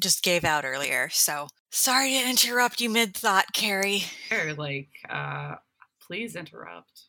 [0.00, 4.04] just gave out earlier, so sorry to interrupt you mid thought, Carrie.
[4.30, 5.56] Or like, uh,
[6.06, 7.04] please interrupt.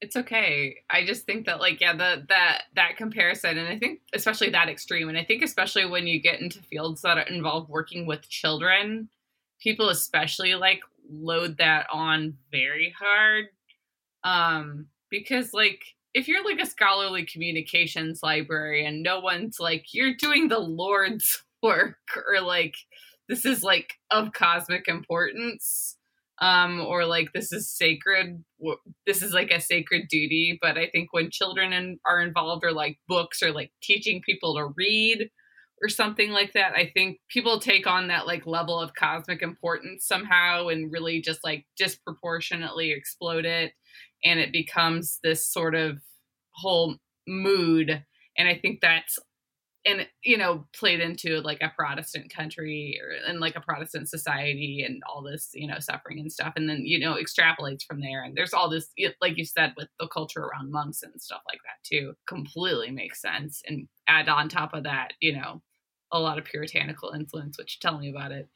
[0.00, 0.76] It's okay.
[0.88, 4.68] I just think that like yeah, the that that comparison and I think especially that
[4.68, 9.08] extreme and I think especially when you get into fields that involve working with children,
[9.60, 13.46] people especially like load that on very hard.
[14.24, 15.82] Um because like
[16.14, 21.98] if you're like a scholarly communications librarian, no one's like you're doing the Lord's work
[22.28, 22.74] or like
[23.28, 25.96] this is like of cosmic importance
[26.40, 28.42] um or like this is sacred
[29.06, 32.72] this is like a sacred duty but i think when children in, are involved or
[32.72, 35.30] like books or like teaching people to read
[35.82, 40.06] or something like that i think people take on that like level of cosmic importance
[40.06, 43.72] somehow and really just like disproportionately explode it
[44.24, 45.98] and it becomes this sort of
[46.52, 46.96] whole
[47.26, 48.04] mood.
[48.38, 49.18] And i think that's
[49.86, 54.84] and you know played into like a protestant country or and like a protestant society
[54.86, 56.52] and all this you know suffering and stuff.
[56.56, 58.22] And then you know extrapolates from there.
[58.22, 58.88] And there's all this
[59.20, 63.20] like you said with the culture around monks and stuff like that too completely makes
[63.22, 63.62] sense.
[63.66, 65.62] And add on top of that you know
[66.12, 68.48] a lot of puritanical influence which tell me about it.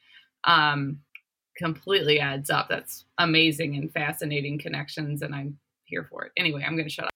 [0.45, 0.99] Um
[1.57, 2.69] completely adds up.
[2.69, 6.33] That's amazing and fascinating connections, and I'm here for it.
[6.37, 7.11] Anyway, I'm going to shut up.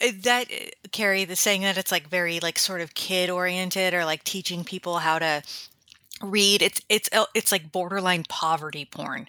[0.00, 3.94] Uh, that uh, Carrie, the saying that it's like very like sort of kid oriented
[3.94, 5.42] or like teaching people how to
[6.22, 6.62] read.
[6.62, 9.28] It's it's uh, it's like borderline poverty porn.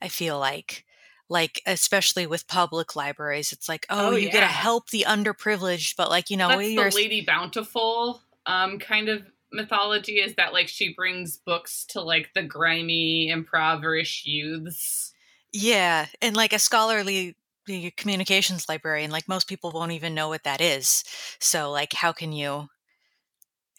[0.00, 0.84] I feel like
[1.28, 4.32] like especially with public libraries it's like oh, oh you yeah.
[4.32, 6.60] get to help the underprivileged but like you know That's
[6.94, 9.22] the lady bountiful um kind of
[9.54, 15.12] mythology is that like she brings books to like the grimy impoverish youths.
[15.52, 17.36] Yeah, and like a scholarly
[17.96, 21.04] communications librarian, like most people won't even know what that is.
[21.38, 22.68] So like how can you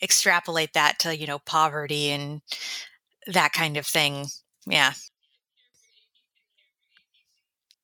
[0.01, 2.41] extrapolate that to, you know, poverty and
[3.27, 4.27] that kind of thing?
[4.65, 4.93] Yeah.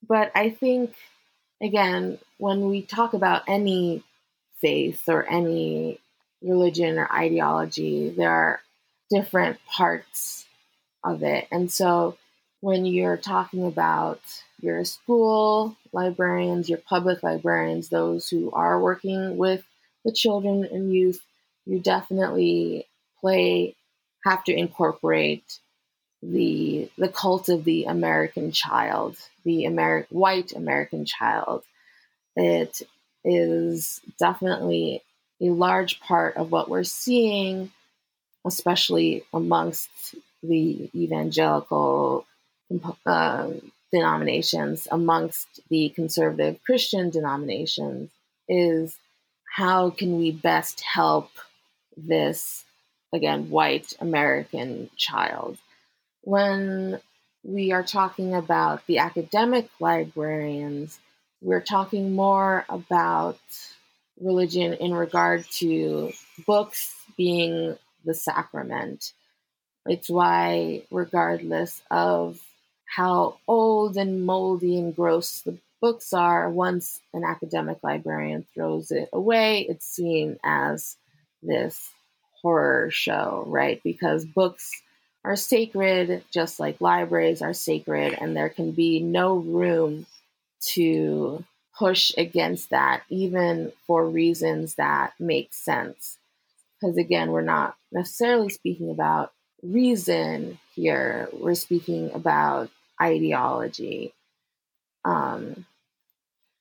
[0.08, 0.96] But I think
[1.62, 4.04] again, when we talk about any
[4.60, 6.00] faith or any
[6.42, 8.10] religion or ideology.
[8.10, 8.62] There are
[9.10, 10.46] different parts
[11.04, 11.48] of it.
[11.52, 12.18] And so
[12.62, 14.22] when you're talking about
[14.62, 19.64] your school librarians, your public librarians, those who are working with
[20.06, 21.22] the children and youth,
[21.66, 22.88] you definitely
[23.20, 23.76] play
[24.24, 25.60] have to incorporate
[26.22, 31.64] the the cult of the American child, the Ameri- white American child.
[32.36, 32.82] It
[33.26, 35.04] is definitely
[35.42, 37.72] a large part of what we're seeing,
[38.46, 39.90] especially amongst
[40.44, 42.26] the evangelical
[43.06, 43.50] uh,
[43.92, 48.10] denominations, amongst the conservative Christian denominations,
[48.48, 48.98] is
[49.56, 51.30] how can we best help
[51.98, 52.64] this,
[53.14, 55.58] again, white American child?
[56.24, 57.00] When
[57.44, 61.00] we are talking about the academic librarians,
[61.42, 63.40] we're talking more about
[64.22, 66.12] religion in regard to
[66.46, 69.14] books being the sacrament.
[69.86, 72.40] It's why, regardless of
[72.86, 79.10] how old and moldy and gross the books are, once an academic librarian throws it
[79.12, 80.98] away, it's seen as
[81.42, 81.90] this
[82.42, 83.82] horror show, right?
[83.84, 84.72] Because books
[85.24, 90.06] are sacred, just like libraries are sacred, and there can be no room
[90.62, 91.44] to
[91.78, 96.18] push against that, even for reasons that make sense.
[96.80, 102.70] Because again, we're not necessarily speaking about reason here, we're speaking about
[103.02, 104.14] ideology.
[105.06, 105.66] Um,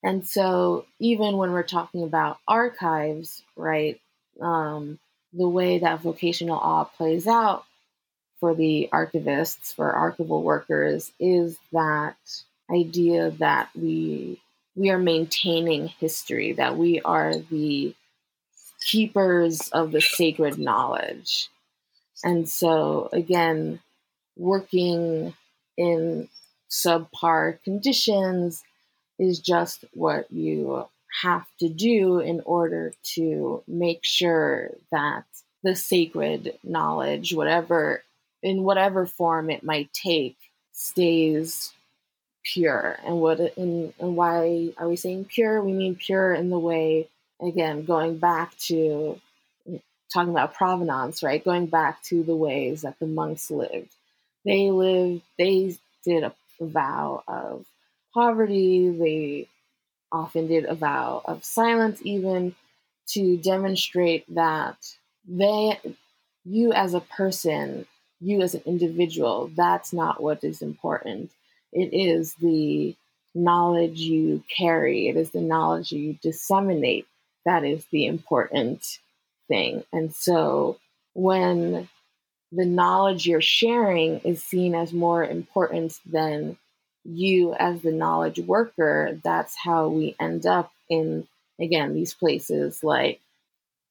[0.02, 4.00] and so, even when we're talking about archives, right,
[4.40, 4.98] um,
[5.32, 7.64] the way that vocational awe plays out
[8.40, 12.16] for the archivists, for archival workers, is that
[12.70, 14.40] idea that we
[14.76, 17.94] we are maintaining history, that we are the
[18.80, 21.48] keepers of the sacred knowledge.
[22.24, 23.80] And so, again,
[24.36, 25.34] working
[25.76, 26.28] in
[26.70, 28.62] subpar conditions
[29.18, 30.86] is just what you
[31.22, 35.24] have to do in order to make sure that
[35.62, 38.02] the sacred knowledge, whatever
[38.42, 40.36] in whatever form it might take,
[40.72, 41.72] stays
[42.52, 42.98] pure.
[43.04, 45.62] And what and, and why are we saying pure?
[45.62, 47.08] We mean pure in the way
[47.40, 49.20] again going back to
[49.68, 49.80] mm,
[50.12, 51.44] talking about provenance, right?
[51.44, 53.94] Going back to the ways that the monks lived.
[54.44, 55.22] They lived.
[55.38, 57.64] They did a vow of
[58.14, 58.90] poverty.
[58.90, 59.48] They
[60.12, 62.54] often did a vow of silence, even
[63.08, 64.76] to demonstrate that
[65.26, 65.78] they,
[66.44, 67.86] you as a person,
[68.20, 71.30] you as an individual, that's not what is important.
[71.72, 72.96] It is the
[73.34, 77.06] knowledge you carry, it is the knowledge you disseminate
[77.46, 78.98] that is the important
[79.48, 79.84] thing.
[79.92, 80.78] And so
[81.14, 81.88] when
[82.52, 86.58] the knowledge you're sharing is seen as more important than
[87.04, 91.26] you as the knowledge worker, that's how we end up in,
[91.60, 93.20] again, these places like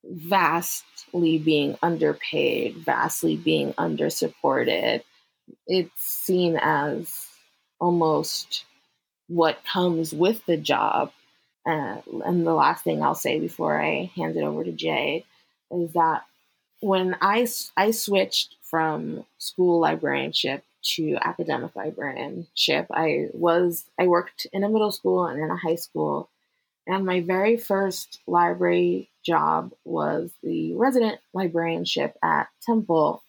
[0.03, 5.01] vastly being underpaid, vastly being undersupported.
[5.65, 7.25] It's seen as
[7.79, 8.65] almost
[9.27, 11.11] what comes with the job.
[11.65, 15.25] Uh, and the last thing I'll say before I hand it over to Jay
[15.71, 16.23] is that
[16.79, 22.87] when I, I switched from school librarianship to academic librarianship.
[22.91, 26.29] I was I worked in a middle school and in a high school,
[26.87, 33.23] and my very first library job was the resident librarianship at Temple.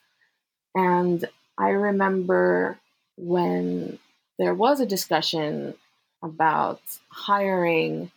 [0.74, 1.24] And
[1.58, 2.78] I remember
[3.16, 3.98] when
[4.40, 5.74] there was a discussion
[6.22, 6.80] about
[7.10, 8.10] hiring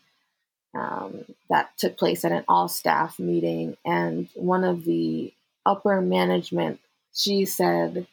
[0.73, 5.33] um, that took place at an all staff meeting, and one of the
[5.65, 6.79] upper management
[7.13, 8.07] she said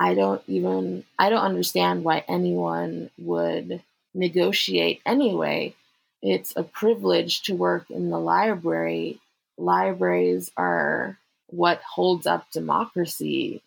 [0.00, 3.82] I don't even I don't understand why anyone would
[4.14, 5.74] negotiate anyway.
[6.22, 9.20] It's a privilege to work in the library.
[9.58, 11.18] Libraries are
[11.48, 13.62] what holds up democracy.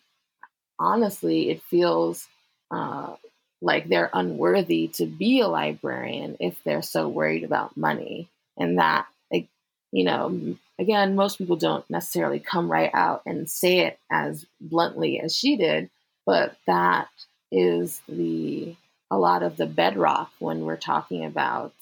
[0.78, 2.26] Honestly, it feels
[2.70, 3.14] uh,
[3.60, 8.28] like they're unworthy to be a librarian if they're so worried about money.
[8.56, 9.48] And that, like,
[9.92, 15.20] you know, again, most people don't necessarily come right out and say it as bluntly
[15.20, 15.90] as she did,
[16.26, 17.08] but that
[17.50, 18.76] is the
[19.10, 21.72] a lot of the bedrock when we're talking about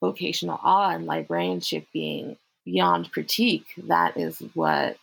[0.00, 3.66] vocational awe and librarianship being beyond critique.
[3.78, 4.98] That is what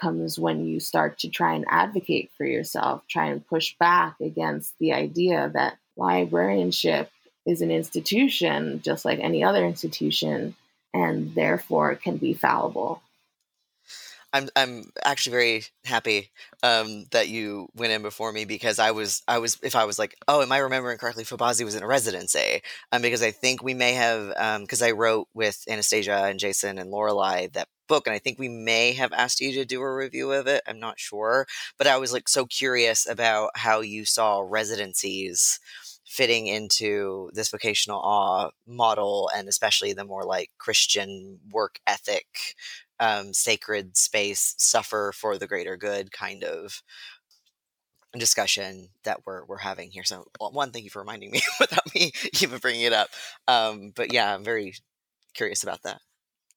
[0.00, 4.74] comes when you start to try and advocate for yourself, try and push back against
[4.78, 7.10] the idea that librarianship
[7.46, 10.54] is an institution just like any other institution
[10.92, 13.02] and therefore can be fallible.
[14.34, 16.32] I'm I'm actually very happy
[16.64, 19.98] um, that you went in before me because I was I was if I was
[19.98, 22.62] like oh am I remembering correctly Fobazi was in a residency
[22.92, 24.28] um, because I think we may have
[24.62, 28.38] because um, I wrote with Anastasia and Jason and Lorelai that book and I think
[28.38, 31.46] we may have asked you to do a review of it I'm not sure
[31.78, 35.60] but I was like so curious about how you saw residencies
[36.04, 42.54] fitting into this vocational awe model and especially the more like Christian work ethic
[43.00, 46.82] um, sacred space suffer for the greater good kind of
[48.18, 50.04] discussion that we're we're having here.
[50.04, 53.08] So one, thank you for reminding me without me even bringing it up.
[53.48, 54.74] Um, but yeah, I'm very
[55.34, 56.00] curious about that.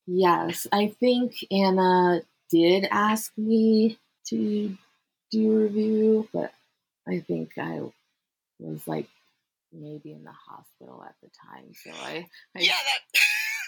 [0.06, 4.78] Yes, I think Anna did ask me to
[5.32, 6.54] do a review, but
[7.08, 7.82] I think I
[8.60, 9.08] was like
[9.80, 13.22] maybe in the hospital at the time, so I, I yeah that.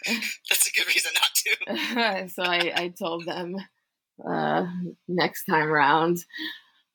[0.49, 2.29] That's a good reason not to.
[2.33, 3.57] so I, I told them
[4.25, 4.65] uh,
[5.07, 6.19] next time around.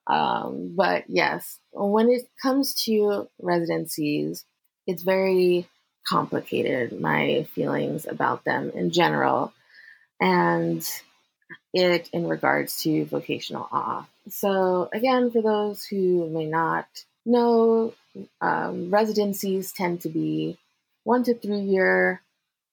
[0.06, 4.44] Um, but yes, when it comes to residencies,
[4.86, 5.68] it's very
[6.06, 9.52] complicated, my feelings about them in general,
[10.20, 10.86] and
[11.72, 14.06] it in regards to vocational awe.
[14.28, 16.86] So, again, for those who may not
[17.24, 17.94] know,
[18.40, 20.58] um, residencies tend to be
[21.04, 22.22] one to three year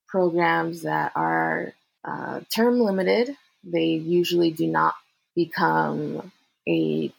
[0.08, 1.74] programs that are
[2.04, 3.36] uh, term limited.
[3.64, 4.96] They usually do not
[5.36, 6.32] become
[6.68, 7.14] a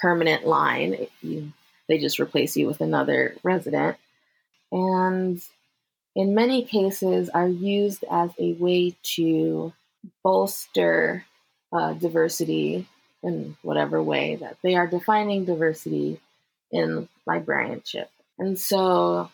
[0.00, 1.06] permanent line.
[1.20, 1.52] You,
[1.88, 3.96] they just replace you with another resident.
[4.70, 5.42] And
[6.14, 9.72] in many cases are used as a way to
[10.22, 11.24] bolster
[11.72, 12.86] uh, diversity
[13.22, 16.20] in whatever way that they are defining diversity
[16.70, 18.10] in librarianship.
[18.38, 19.30] And so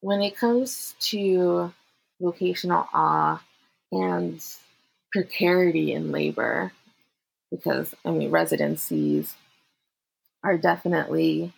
[0.00, 1.72] when it comes to
[2.20, 3.42] vocational awe
[3.92, 4.42] and
[5.12, 6.72] precarity in labor,
[7.50, 9.34] because I mean, residencies
[10.44, 11.52] are definitely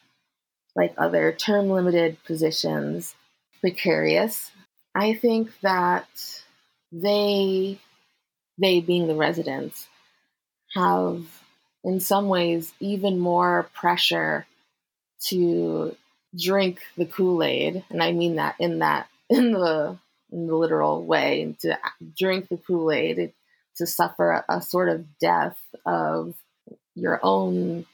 [0.77, 3.14] like other term limited positions
[3.61, 4.51] precarious.
[4.95, 6.09] I think that
[6.93, 7.79] they,
[8.59, 9.89] they being the residents,
[10.75, 11.25] have
[11.85, 14.47] in some ways even more pressure
[15.27, 15.97] to
[16.37, 19.99] drink the Kool-Aid, and I mean that in that in the
[20.31, 21.79] in the literal way, to
[22.19, 23.33] drink the Kool-Aid,
[23.77, 26.35] to suffer a, a sort of death of
[26.95, 27.87] your own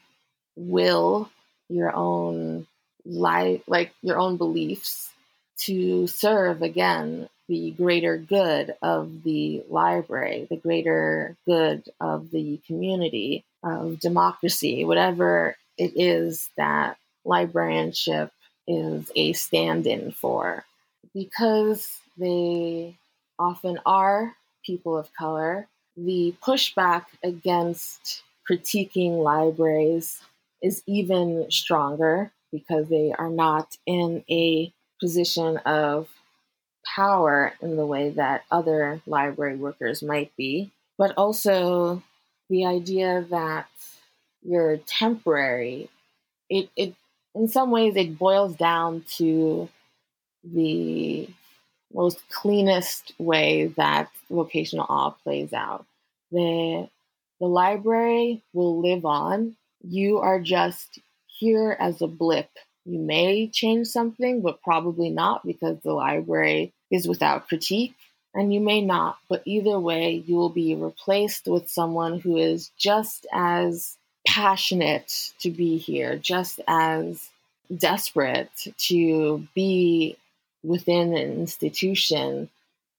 [0.57, 1.31] will,
[1.69, 2.67] your own
[3.05, 5.13] life, like your own beliefs,
[5.59, 13.45] to serve again the greater good of the library, the greater good of the community,
[13.63, 18.33] of democracy, whatever it is that librarianship
[18.67, 20.65] is a stand in for.
[21.13, 22.97] Because they
[23.39, 30.21] often are people of color, the pushback against critiquing libraries
[30.63, 36.09] is even stronger because they are not in a position of
[36.87, 42.03] power in the way that other library workers might be, but also
[42.49, 43.69] the idea that
[44.43, 45.89] you're temporary.
[46.51, 46.95] It, it
[47.35, 49.69] in some ways it boils down to
[50.43, 51.29] the
[51.93, 55.87] most cleanest way that vocational awe plays out.
[56.31, 56.89] The
[57.41, 59.57] the library will live on.
[59.83, 62.49] You are just here as a blip.
[62.85, 67.95] You may change something, but probably not because the library is without critique.
[68.35, 72.71] And you may not, but either way, you will be replaced with someone who is
[72.77, 73.97] just as
[74.27, 77.31] passionate to be here, just as
[77.75, 80.17] desperate to be
[80.63, 82.49] within an institution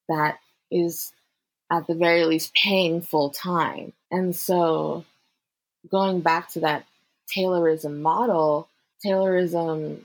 [0.07, 0.39] that
[0.71, 1.11] is
[1.71, 3.91] at the very least paying full time.
[4.11, 5.03] And so
[5.89, 6.85] going back to that
[7.27, 8.67] Taylorism model,
[9.03, 10.01] Taylorism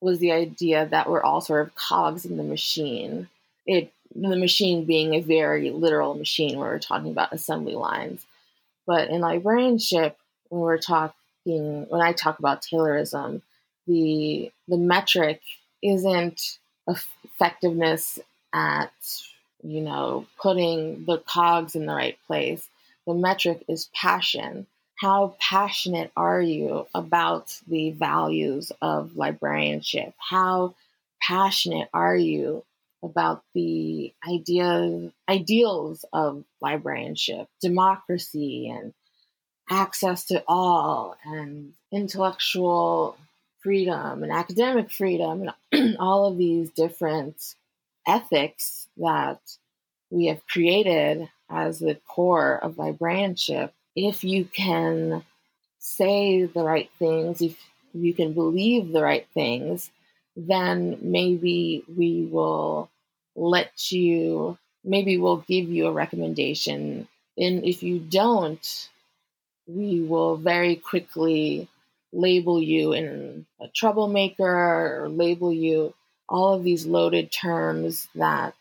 [0.00, 3.28] was the idea that we're all sort of cogs in the machine.
[3.66, 8.24] It the machine being a very literal machine where we're talking about assembly lines.
[8.86, 10.16] But in librarianship,
[10.48, 11.12] when we're talking
[11.88, 13.42] when I talk about Taylorism,
[13.86, 15.40] the the metric
[15.82, 18.18] isn't effectiveness
[18.52, 18.92] at
[19.62, 22.68] you know putting the cogs in the right place.
[23.06, 24.66] The metric is passion.
[24.96, 30.14] How passionate are you about the values of librarianship?
[30.18, 30.74] How
[31.20, 32.64] passionate are you
[33.02, 38.92] about the idea ideals of librarianship democracy and
[39.70, 43.16] access to all and intellectual
[43.60, 47.54] freedom and academic freedom and all of these different
[48.06, 49.40] ethics that
[50.10, 55.24] we have created as the core of librarianship, if you can
[55.78, 57.58] say the right things, if
[57.92, 59.90] you can believe the right things,
[60.36, 62.90] then maybe we will
[63.34, 67.08] let you, maybe we'll give you a recommendation.
[67.38, 68.88] And if you don't,
[69.66, 71.68] we will very quickly
[72.12, 74.44] label you in a troublemaker
[75.02, 75.92] or label you
[76.28, 78.54] all of these loaded terms that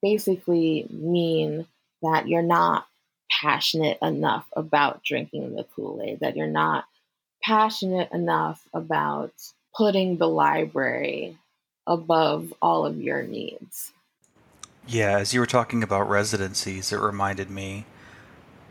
[0.00, 1.66] basically mean
[2.02, 2.86] that you're not
[3.30, 6.84] passionate enough about drinking the Kool Aid, that you're not
[7.42, 9.32] passionate enough about
[9.74, 11.38] putting the library
[11.86, 13.92] above all of your needs.
[14.86, 17.86] Yeah, as you were talking about residencies, it reminded me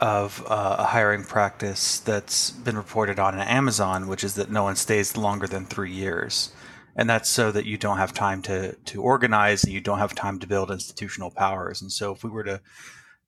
[0.02, 4.64] of uh, a hiring practice that's been reported on in Amazon, which is that no
[4.64, 6.52] one stays longer than three years.
[6.96, 10.16] And that's so that you don't have time to, to organize and you don't have
[10.16, 11.82] time to build institutional powers.
[11.82, 12.62] And so if we were to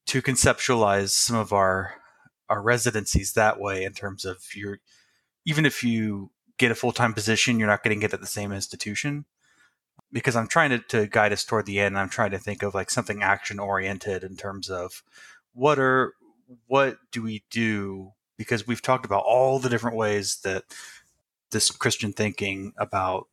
[0.05, 1.95] to conceptualize some of our
[2.49, 4.79] our residencies that way in terms of your
[5.45, 9.25] even if you get a full-time position you're not getting it at the same institution
[10.11, 12.75] because i'm trying to, to guide us toward the end i'm trying to think of
[12.75, 15.03] like something action oriented in terms of
[15.53, 16.13] what are
[16.67, 20.63] what do we do because we've talked about all the different ways that
[21.51, 23.27] this christian thinking about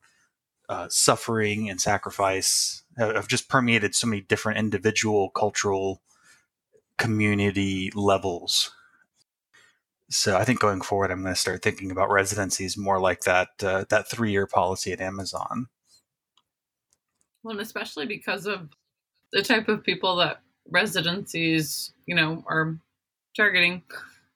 [0.71, 6.01] uh, suffering and sacrifice have just permeated so many different individual cultural
[6.97, 8.71] community levels.
[10.11, 13.49] So I think going forward, I'm going to start thinking about residencies more like that
[13.63, 15.67] uh, that three year policy at Amazon.
[17.43, 18.69] Well, and especially because of
[19.33, 22.79] the type of people that residencies, you know, are
[23.37, 23.83] targeting,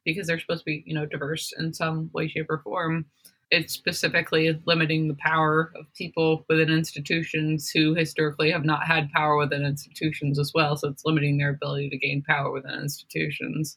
[0.04, 3.06] because they're supposed to be, you know, diverse in some way, shape, or form
[3.50, 9.36] it's specifically limiting the power of people within institutions who historically have not had power
[9.36, 10.76] within institutions as well.
[10.76, 13.76] So it's limiting their ability to gain power within institutions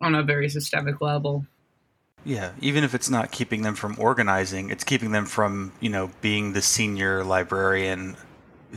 [0.00, 1.44] on a very systemic level.
[2.24, 6.10] Yeah, even if it's not keeping them from organizing, it's keeping them from, you know,
[6.20, 8.16] being the senior librarian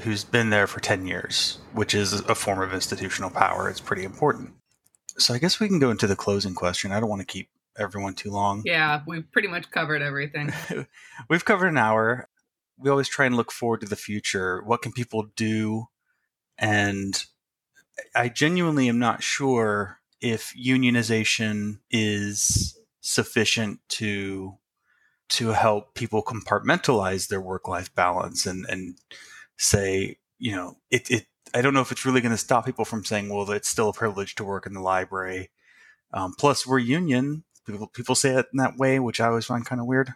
[0.02, 3.70] who's been there for 10 years, which is a form of institutional power.
[3.70, 4.54] It's pretty important.
[5.18, 6.92] So I guess we can go into the closing question.
[6.92, 8.62] I don't want to keep everyone too long.
[8.66, 10.52] Yeah, we've pretty much covered everything.
[11.30, 12.30] we've covered an hour.
[12.78, 14.62] We always try and look forward to the future.
[14.64, 15.88] What can people do?
[16.58, 17.24] And
[18.16, 24.58] I genuinely am not sure if unionization is sufficient to
[25.30, 28.98] to help people compartmentalize their work life balance and and
[29.58, 32.86] say, you know, it, it I don't know if it's really going to stop people
[32.86, 35.52] from saying, well, it's still a privilege to work in the library.
[36.12, 39.66] Um, plus, we're union, people people say it in that way, which I always find
[39.66, 40.14] kind of weird.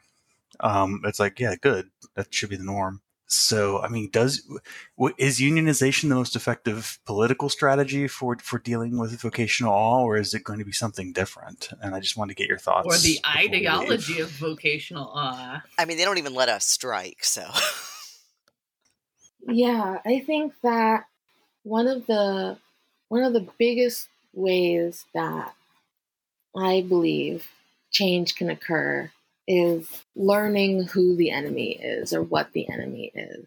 [0.60, 1.90] Um, it's like, yeah, good.
[2.16, 3.02] That should be the norm.
[3.30, 4.48] So, I mean, does
[5.18, 10.34] is unionization the most effective political strategy for for dealing with vocational awe, or is
[10.34, 11.70] it going to be something different?
[11.82, 12.88] And I just want to get your thoughts.
[12.88, 15.62] Or the ideology of vocational awe.
[15.78, 17.44] I mean, they don't even let us strike, so.
[19.42, 21.04] yeah, I think that
[21.68, 22.58] one of the
[23.10, 25.54] one of the biggest ways that
[26.56, 27.50] I believe
[27.92, 29.12] change can occur
[29.48, 33.46] is learning who the enemy is or what the enemy is.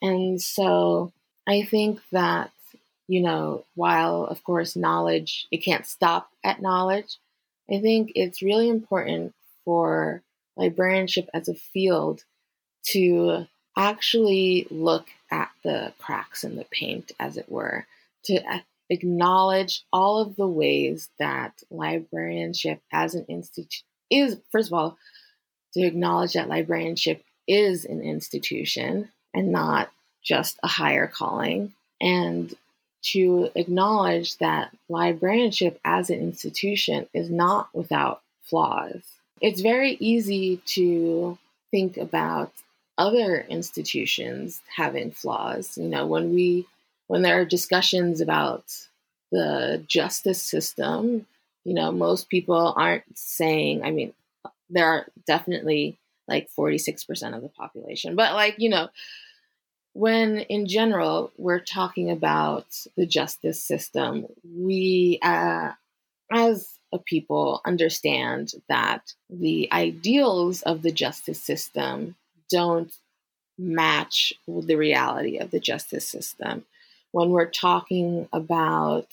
[0.00, 1.12] And so
[1.46, 2.50] I think that,
[3.08, 7.16] you know, while of course knowledge, it can't stop at knowledge,
[7.70, 10.22] I think it's really important for
[10.56, 12.24] librarianship as a field
[12.90, 13.46] to
[13.76, 17.86] actually look at the cracks in the paint, as it were,
[18.24, 18.40] to
[18.90, 24.98] acknowledge all of the ways that librarianship as an institution is, first of all,
[25.72, 29.90] to acknowledge that librarianship is an institution and not
[30.22, 32.54] just a higher calling, and
[33.02, 39.02] to acknowledge that librarianship as an institution is not without flaws.
[39.40, 41.36] It's very easy to
[41.70, 42.52] think about
[42.96, 45.76] other institutions having flaws.
[45.76, 46.66] You know, when we
[47.06, 48.64] when there are discussions about
[49.30, 51.26] the justice system,
[51.64, 54.12] you know, most people aren't saying, I mean,
[54.70, 58.88] there are definitely like 46% of the population, but like, you know,
[59.92, 62.66] when in general we're talking about
[62.96, 65.72] the justice system, we, uh,
[66.32, 72.16] as a people, understand that the ideals of the justice system
[72.54, 72.92] don't
[73.58, 76.64] match the reality of the justice system
[77.10, 79.08] when we're talking about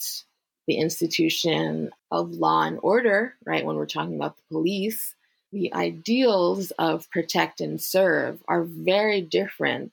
[0.67, 3.65] the institution of law and order, right?
[3.65, 5.15] When we're talking about the police,
[5.51, 9.91] the ideals of protect and serve are very different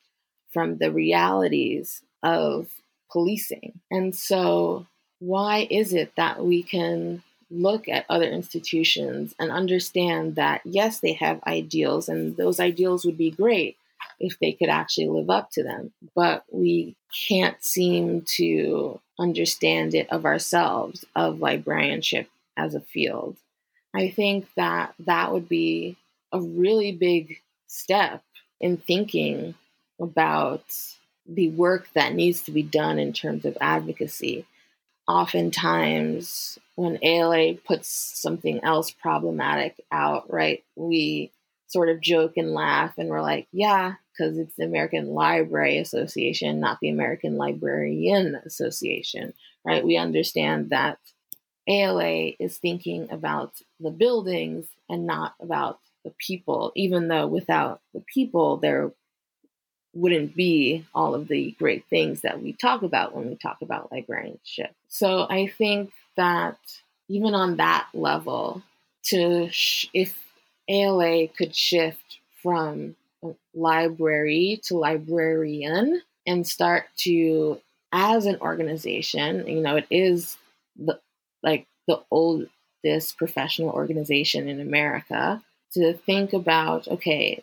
[0.52, 2.68] from the realities of
[3.10, 3.80] policing.
[3.90, 4.86] And so,
[5.20, 11.14] why is it that we can look at other institutions and understand that, yes, they
[11.14, 13.76] have ideals, and those ideals would be great,
[14.20, 15.92] if they could actually live up to them.
[16.14, 16.96] But we
[17.28, 23.36] can't seem to understand it of ourselves, of librarianship as a field.
[23.94, 25.96] I think that that would be
[26.32, 28.22] a really big step
[28.60, 29.54] in thinking
[30.00, 30.64] about
[31.26, 34.46] the work that needs to be done in terms of advocacy.
[35.08, 41.32] Oftentimes, when ALA puts something else problematic out, right, we
[41.66, 46.60] sort of joke and laugh and we're like, yeah, because it's the American Library Association,
[46.60, 49.32] not the American Librarian Association,
[49.64, 49.84] right?
[49.84, 50.98] We understand that
[51.68, 58.00] ALA is thinking about the buildings and not about the people, even though without the
[58.00, 58.92] people, there
[59.98, 63.90] wouldn't be all of the great things that we talk about when we talk about
[63.92, 64.74] librarianship.
[64.88, 66.58] So I think that
[67.08, 68.62] even on that level,
[69.04, 70.18] to sh- if
[70.68, 72.94] ALA could shift from
[73.54, 77.60] library to librarian and start to,
[77.92, 80.36] as an organization, you know, it is
[80.76, 81.00] the
[81.42, 85.42] like the oldest professional organization in America,
[85.72, 87.40] to think about okay,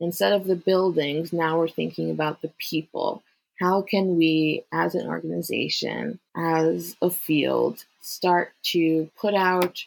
[0.00, 3.22] instead of the buildings, now we're thinking about the people.
[3.60, 9.84] How can we, as an organization, as a field, start to put out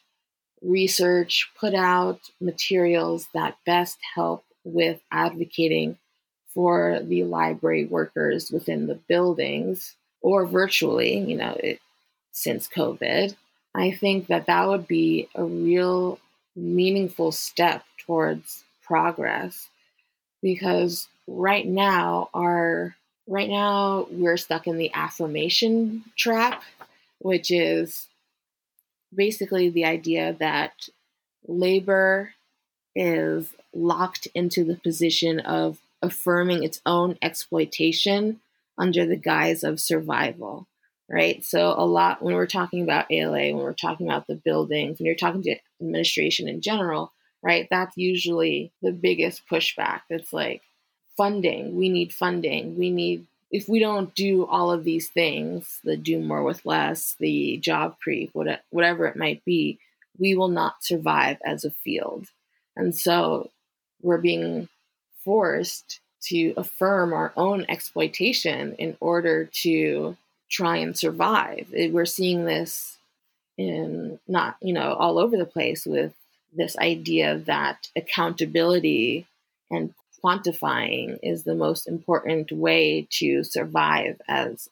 [0.61, 5.97] research, put out materials that best help with advocating
[6.53, 11.79] for the library workers within the buildings or virtually, you know, it,
[12.31, 13.35] since COVID,
[13.75, 16.19] I think that that would be a real
[16.55, 19.67] meaningful step towards progress
[20.43, 22.95] because right now our
[23.27, 26.61] right now we're stuck in the affirmation trap
[27.19, 28.09] which is
[29.15, 30.73] basically the idea that
[31.47, 32.33] labor
[32.95, 38.41] is locked into the position of affirming its own exploitation
[38.77, 40.67] under the guise of survival
[41.09, 41.43] right?
[41.43, 45.05] So a lot when we're talking about ala when we're talking about the buildings when
[45.05, 47.13] you're talking to administration in general
[47.43, 50.61] right that's usually the biggest pushback it's like
[51.15, 55.95] funding we need funding we need if we don't do all of these things, the
[55.95, 59.77] do more with less, the job creep, whatever it might be,
[60.17, 62.25] we will not survive as a field.
[62.75, 63.51] And so
[64.01, 64.69] we're being
[65.23, 70.17] forced to affirm our own exploitation in order to
[70.49, 71.67] try and survive.
[71.71, 72.97] We're seeing this
[73.55, 76.11] in not, you know, all over the place with
[76.55, 79.27] this idea that accountability
[79.69, 79.93] and
[80.23, 84.69] quantifying is the most important way to survive as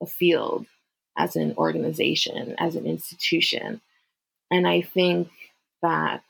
[0.00, 0.66] a field,
[1.16, 3.80] as an organization, as an institution.
[4.50, 5.30] And I think
[5.82, 6.24] that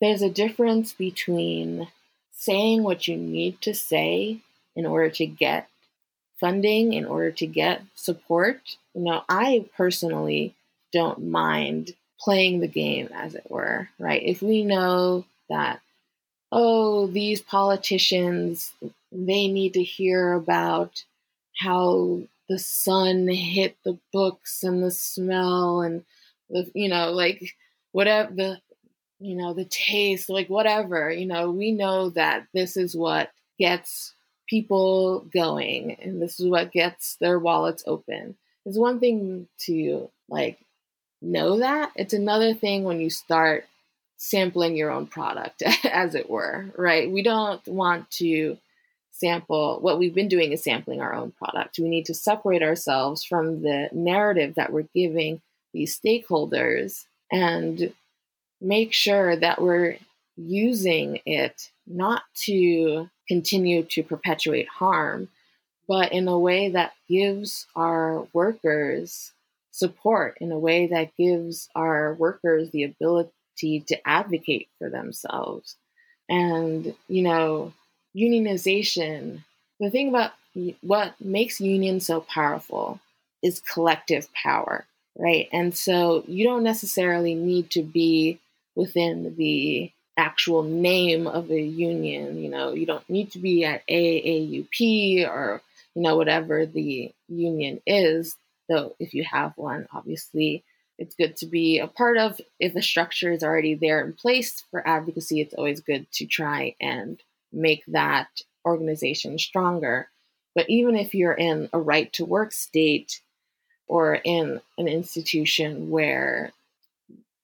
[0.00, 1.88] there's a difference between
[2.32, 4.38] saying what you need to say
[4.74, 5.68] in order to get
[6.40, 8.76] funding, in order to get support.
[8.94, 10.54] You know, I personally
[10.92, 14.22] don't mind playing the game, as it were, right?
[14.22, 15.80] If we know that
[16.52, 18.72] oh, these politicians,
[19.10, 21.02] they need to hear about
[21.58, 26.04] how the sun hit the books and the smell and
[26.50, 27.54] the, you know, like
[27.92, 28.60] whatever the,
[29.18, 34.12] you know, the taste, like whatever, you know, we know that this is what gets
[34.46, 38.36] people going and this is what gets their wallets open.
[38.66, 40.58] It's one thing to like
[41.22, 41.92] know that.
[41.96, 43.66] It's another thing when you start
[44.16, 47.10] sampling your own product, as it were, right?
[47.10, 48.58] We don't want to
[49.10, 51.78] sample what we've been doing is sampling our own product.
[51.78, 55.40] We need to separate ourselves from the narrative that we're giving
[55.72, 57.92] these stakeholders and
[58.60, 59.96] make sure that we're
[60.36, 65.28] using it not to continue to perpetuate harm,
[65.88, 69.32] but in a way that gives our workers
[69.72, 73.32] support, in a way that gives our workers the ability
[73.86, 75.76] to advocate for themselves.
[76.28, 77.72] And, you know,
[78.16, 79.42] unionization,
[79.80, 80.32] the thing about
[80.82, 83.00] what makes unions so powerful
[83.42, 84.84] is collective power,
[85.18, 85.48] right?
[85.52, 88.38] And so you don't necessarily need to be
[88.76, 92.38] within the actual name of a union.
[92.38, 95.62] You know, you don't need to be at AAUP or,
[95.94, 98.36] you know, whatever the union is,
[98.72, 100.64] though if you have one, obviously
[100.98, 102.40] it's good to be a part of.
[102.58, 106.74] If the structure is already there in place for advocacy, it's always good to try
[106.80, 107.20] and
[107.52, 108.28] make that
[108.64, 110.08] organization stronger.
[110.54, 113.20] But even if you're in a right to work state
[113.88, 116.52] or in an institution where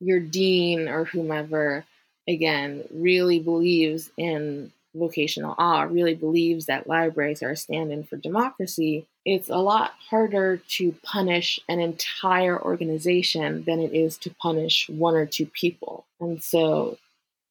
[0.01, 1.85] your dean or whomever,
[2.29, 8.17] again, really believes in vocational awe, really believes that libraries are a stand in for
[8.17, 14.89] democracy, it's a lot harder to punish an entire organization than it is to punish
[14.89, 16.07] one or two people.
[16.19, 16.97] And so,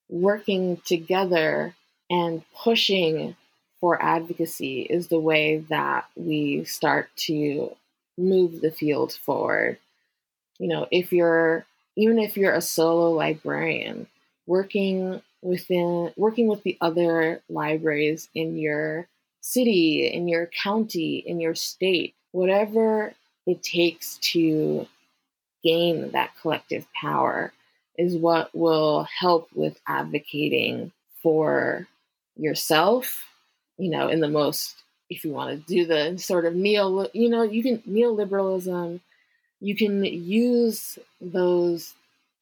[0.10, 1.76] working together
[2.10, 3.36] and pushing
[3.80, 7.76] for advocacy is the way that we start to
[8.18, 9.78] move the field forward.
[10.58, 11.64] You know, if you're
[11.96, 14.08] even if you're a solo librarian,
[14.48, 19.08] working within working with the other libraries in your
[19.52, 23.14] city, in your county, in your state, whatever
[23.46, 24.88] it takes to
[25.64, 27.52] gain that collective power
[27.98, 30.92] is what will help with advocating
[31.24, 31.88] for
[32.36, 33.26] yourself,
[33.78, 34.76] you know, in the most
[35.10, 39.00] if you want to do the sort of neo, you know, you can neoliberalism
[39.60, 41.94] you can use those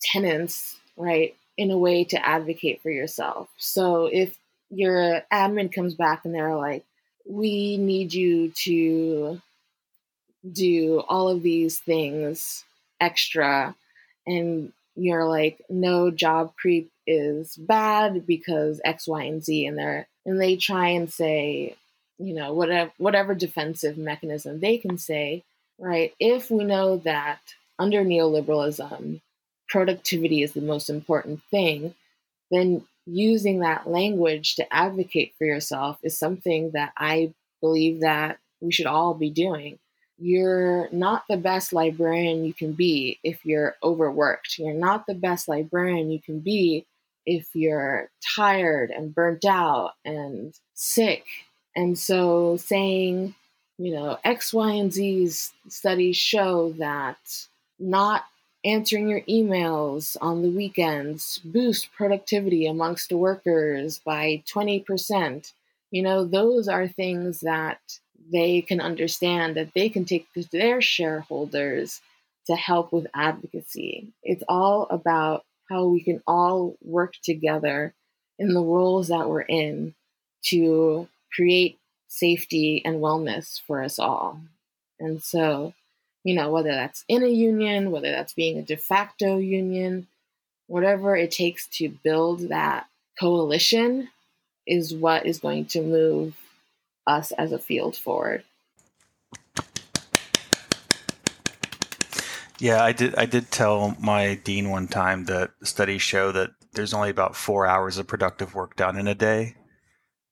[0.02, 3.50] tenants, right, in a way to advocate for yourself.
[3.58, 4.38] So if
[4.70, 6.84] your admin comes back and they're like,
[7.28, 9.42] we need you to
[10.52, 12.64] do all of these things
[13.02, 13.76] extra,
[14.28, 20.08] and you're like, no, job creep is bad because X, Y, and Z, and they're
[20.26, 21.76] and they try and say,
[22.18, 25.44] you know, whatever whatever defensive mechanism they can say,
[25.80, 26.14] right?
[26.20, 27.40] If we know that
[27.78, 29.22] under neoliberalism,
[29.68, 31.94] productivity is the most important thing,
[32.52, 38.72] then using that language to advocate for yourself is something that I believe that we
[38.72, 39.80] should all be doing.
[40.18, 44.58] You're not the best librarian you can be if you're overworked.
[44.58, 46.86] You're not the best librarian you can be
[47.26, 51.26] if you're tired and burnt out and sick.
[51.76, 53.36] And so saying,
[53.78, 57.18] you know, X, Y, and Z's studies show that
[57.78, 58.24] not
[58.66, 65.54] answering your emails on the weekends boost productivity amongst workers by 20%.
[65.92, 67.80] You know, those are things that
[68.32, 72.02] they can understand that they can take to their shareholders
[72.48, 74.08] to help with advocacy.
[74.24, 77.94] It's all about how we can all work together
[78.38, 79.94] in the roles that we're in
[80.46, 84.40] to create safety and wellness for us all.
[85.00, 85.74] And so,
[86.26, 90.08] you know, whether that's in a union, whether that's being a de facto union,
[90.66, 92.88] whatever it takes to build that
[93.20, 94.10] coalition
[94.66, 96.36] is what is going to move
[97.06, 98.44] us as a field forward.
[102.58, 103.14] Yeah, I did.
[103.16, 107.68] I did tell my dean one time that studies show that there's only about four
[107.68, 109.56] hours of productive work done in a day,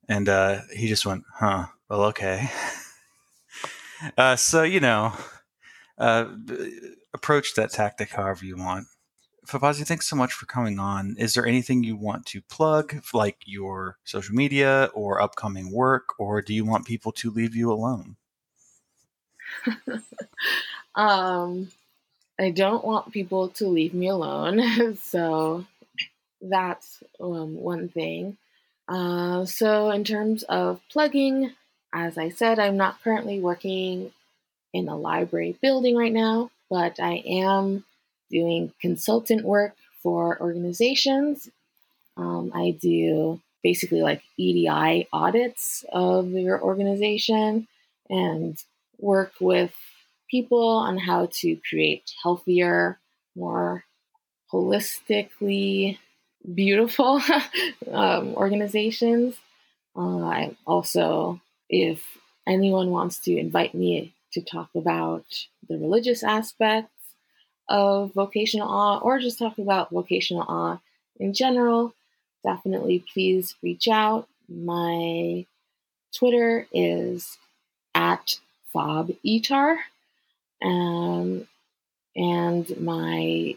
[0.09, 1.67] and uh, he just went, "Huh?
[1.87, 2.49] Well, okay."
[4.17, 5.13] uh, so you know,
[5.97, 6.25] uh,
[7.13, 8.87] approach that tactic however you want.
[9.45, 11.15] Fobazi, thanks so much for coming on.
[11.17, 16.41] Is there anything you want to plug, like your social media or upcoming work, or
[16.41, 18.15] do you want people to leave you alone?
[20.95, 21.69] um,
[22.39, 24.95] I don't want people to leave me alone.
[25.01, 25.65] so
[26.41, 28.37] that's um, one thing.
[28.87, 31.51] Uh, so, in terms of plugging,
[31.93, 34.11] as I said, I'm not currently working
[34.73, 37.85] in a library building right now, but I am
[38.29, 41.49] doing consultant work for organizations.
[42.17, 47.67] Um, I do basically like EDI audits of your organization
[48.09, 48.57] and
[48.99, 49.73] work with
[50.29, 52.99] people on how to create healthier,
[53.35, 53.83] more
[54.51, 55.97] holistically
[56.53, 57.21] beautiful
[57.91, 59.35] um, organizations.
[59.95, 62.03] Uh, I also, if
[62.47, 65.25] anyone wants to invite me to talk about
[65.67, 66.91] the religious aspects
[67.69, 70.79] of vocational awe or just talk about vocational awe
[71.19, 71.93] in general,
[72.43, 74.27] definitely please reach out.
[74.49, 75.45] My
[76.13, 77.37] Twitter is
[77.95, 78.39] at
[78.71, 79.77] Fob Etar.
[80.61, 81.47] Um,
[82.15, 83.55] and my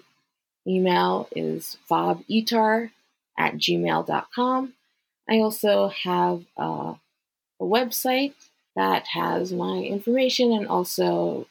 [0.67, 2.91] email is fobettarh
[3.39, 4.73] at gmail.com.
[5.29, 8.35] I also have a, a website
[8.77, 11.49] that has my information and also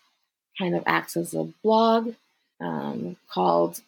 [0.58, 2.14] kind of acts as a blog
[2.62, 3.82] um, called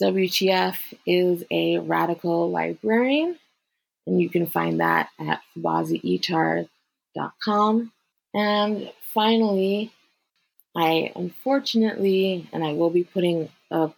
[0.00, 3.38] WTF is a Radical Librarian.
[4.06, 7.92] And you can find that at fobaziettarh.com.
[8.32, 9.92] And finally,
[10.74, 13.90] I unfortunately, and I will be putting a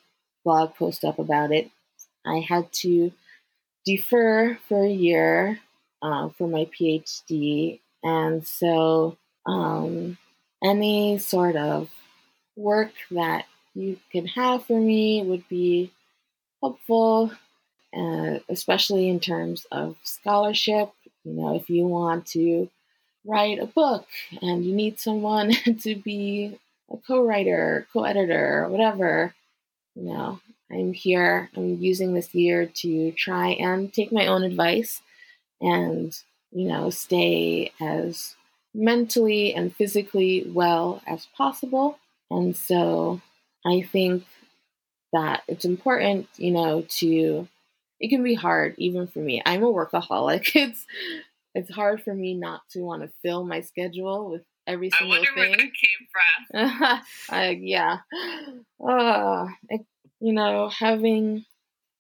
[0.44, 1.70] blog post up about it,
[2.26, 3.12] I had to
[3.84, 5.60] defer for a year
[6.02, 7.80] uh, for my PhD.
[8.02, 10.18] And so, um,
[10.62, 11.90] any sort of
[12.56, 15.92] work that you can have for me would be
[16.62, 17.32] helpful,
[17.96, 20.90] uh, especially in terms of scholarship.
[21.24, 22.70] You know, if you want to
[23.24, 24.06] write a book
[24.40, 26.58] and you need someone to be
[26.90, 29.34] a co-writer, co-editor, whatever,
[29.94, 30.40] you know,
[30.70, 31.50] I'm here.
[31.56, 35.02] I'm using this year to try and take my own advice
[35.60, 36.16] and,
[36.52, 38.36] you know, stay as
[38.74, 41.98] mentally and physically well as possible.
[42.30, 43.20] And so
[43.66, 44.24] I think
[45.12, 47.48] that it's important, you know, to
[48.00, 49.42] it can be hard even for me.
[49.44, 50.50] I'm a workaholic.
[50.54, 50.86] It's
[51.54, 55.26] it's hard for me not to want to fill my schedule with every single thing.
[55.36, 55.50] I wonder thing.
[55.50, 57.38] where that came from.
[57.38, 57.98] uh, yeah.
[58.82, 59.84] Uh, I,
[60.20, 61.44] you know, having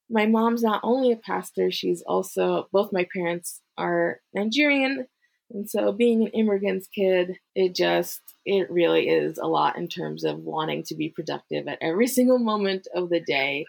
[0.08, 5.06] my mom's not only a pastor, she's also, both my parents are Nigerian.
[5.52, 10.24] And so being an immigrant's kid, it just it really is a lot in terms
[10.24, 13.66] of wanting to be productive at every single moment of the day.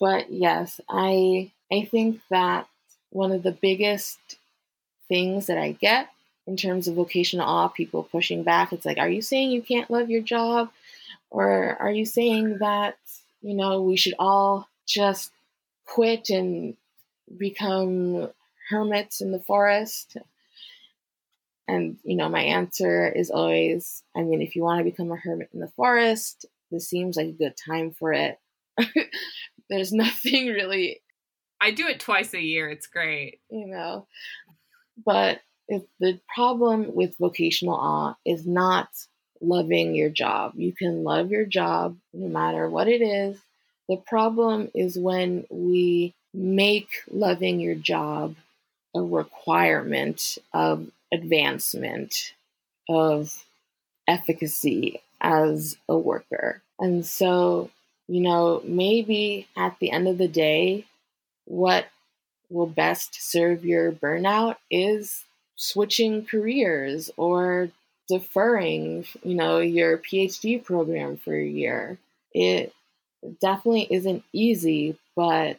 [0.00, 2.66] But yes, I I think that
[3.10, 4.18] one of the biggest
[5.08, 6.08] things that I get
[6.46, 9.90] in terms of vocational awe, people pushing back, it's like, are you saying you can't
[9.90, 10.70] love your job?
[11.30, 12.96] Or are you saying that,
[13.42, 15.30] you know, we should all just
[15.84, 16.76] quit and
[17.36, 18.30] become
[18.68, 20.16] hermits in the forest?
[21.66, 25.16] And, you know, my answer is always I mean, if you want to become a
[25.16, 28.38] hermit in the forest, this seems like a good time for it.
[29.70, 31.00] There's nothing really.
[31.60, 32.68] I do it twice a year.
[32.68, 33.40] It's great.
[33.50, 34.06] You know,
[35.04, 38.88] but if the problem with vocational awe is not
[39.40, 40.52] loving your job.
[40.56, 43.38] You can love your job no matter what it is.
[43.88, 48.36] The problem is when we make loving your job
[48.98, 52.32] a requirement of advancement,
[52.88, 53.44] of
[54.08, 56.60] efficacy as a worker.
[56.80, 57.70] And so,
[58.08, 60.84] you know, maybe at the end of the day,
[61.44, 61.86] what
[62.50, 65.24] will best serve your burnout is
[65.54, 67.70] switching careers or
[68.08, 71.98] deferring, you know, your PhD program for a year.
[72.32, 72.72] It
[73.40, 75.58] definitely isn't easy, but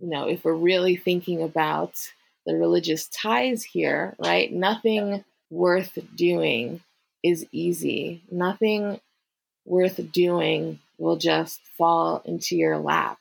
[0.00, 2.10] you know, if we're really thinking about
[2.46, 4.52] the religious ties here, right?
[4.52, 6.80] Nothing worth doing
[7.22, 8.22] is easy.
[8.30, 9.00] Nothing
[9.64, 13.18] worth doing will just fall into your lap.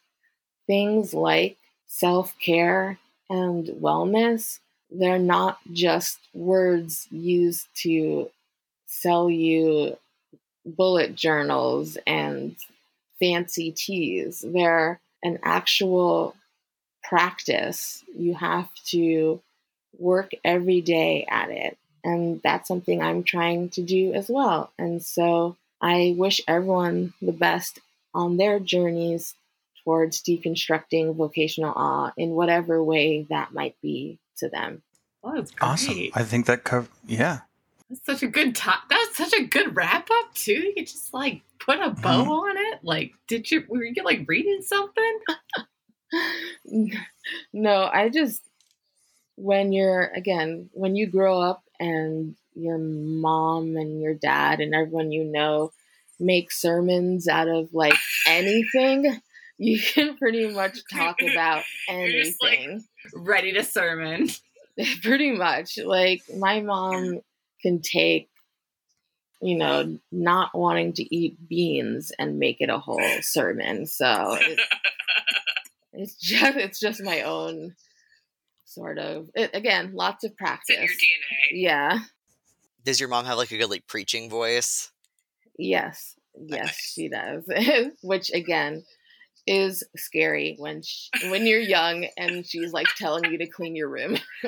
[0.67, 1.57] Things like
[1.87, 2.99] self care
[3.29, 4.59] and wellness,
[4.91, 8.29] they're not just words used to
[8.85, 9.97] sell you
[10.65, 12.55] bullet journals and
[13.19, 14.43] fancy teas.
[14.45, 16.35] They're an actual
[17.03, 18.03] practice.
[18.17, 19.41] You have to
[19.97, 21.77] work every day at it.
[22.03, 24.71] And that's something I'm trying to do as well.
[24.77, 27.79] And so I wish everyone the best
[28.13, 29.35] on their journeys
[29.83, 34.81] towards deconstructing vocational awe in whatever way that might be to them.
[35.21, 35.67] Well, that's great.
[35.67, 35.97] Awesome.
[36.15, 36.87] I think that cover.
[37.05, 37.39] Yeah.
[37.89, 38.79] That's such a good time.
[38.89, 40.73] That's such a good wrap up too.
[40.75, 42.27] You just like put a bow Mhm.
[42.29, 42.79] on it.
[42.83, 45.19] Like, did you were you like reading something?
[47.53, 48.41] no, I just
[49.35, 55.11] when you're again when you grow up and your mom and your dad and everyone
[55.11, 55.71] you know
[56.19, 57.97] make sermons out of like
[58.27, 59.19] anything,
[59.57, 62.83] you can pretty much talk about just like- anything.
[63.13, 64.29] Ready to sermon.
[65.03, 65.77] pretty much.
[65.77, 67.19] Like my mom
[67.61, 68.29] can take
[69.43, 73.85] you know, not wanting to eat beans and make it a whole sermon.
[73.85, 74.57] So it,
[75.93, 77.73] it's just it's just my own
[78.65, 81.49] sort of it, again lots of practice your DNA.
[81.51, 81.99] yeah
[82.83, 84.91] Does your mom have like a good like preaching voice?
[85.59, 86.15] yes
[86.47, 86.93] yes Nice.
[86.95, 87.43] she does
[88.01, 88.83] which again
[89.45, 93.89] is scary when sh when you're young and she's like telling you to clean your
[93.89, 94.17] room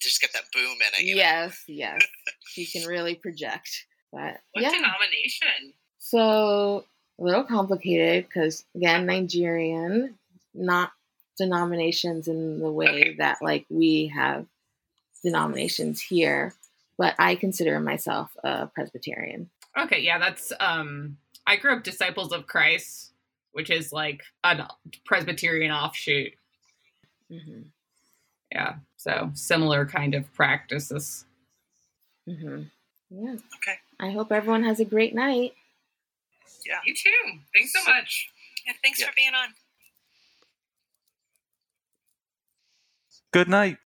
[0.00, 1.14] Just get that boom in it.
[1.16, 2.00] yes yes
[2.48, 5.74] she can really project but yeah denomination?
[5.98, 6.84] So
[7.18, 10.18] a little complicated because again, Nigerian,
[10.54, 10.92] not
[11.38, 14.46] denominations in the way that like we have
[15.22, 16.52] denominations here,
[16.98, 19.50] but I consider myself a Presbyterian.
[19.78, 23.12] Okay, yeah, that's um I grew up Disciples of Christ,
[23.52, 24.68] which is like a
[25.04, 26.32] Presbyterian offshoot.
[27.28, 27.62] hmm
[28.50, 28.74] Yeah.
[28.96, 31.24] So similar kind of practices.
[32.26, 32.64] hmm
[33.10, 33.36] Yeah.
[33.56, 33.78] Okay.
[33.98, 35.54] I hope everyone has a great night.
[36.84, 37.40] You too.
[37.54, 38.28] Thanks so much.
[38.66, 39.06] Yeah, thanks Yeah.
[39.06, 39.54] for being on.
[43.32, 43.78] Good night.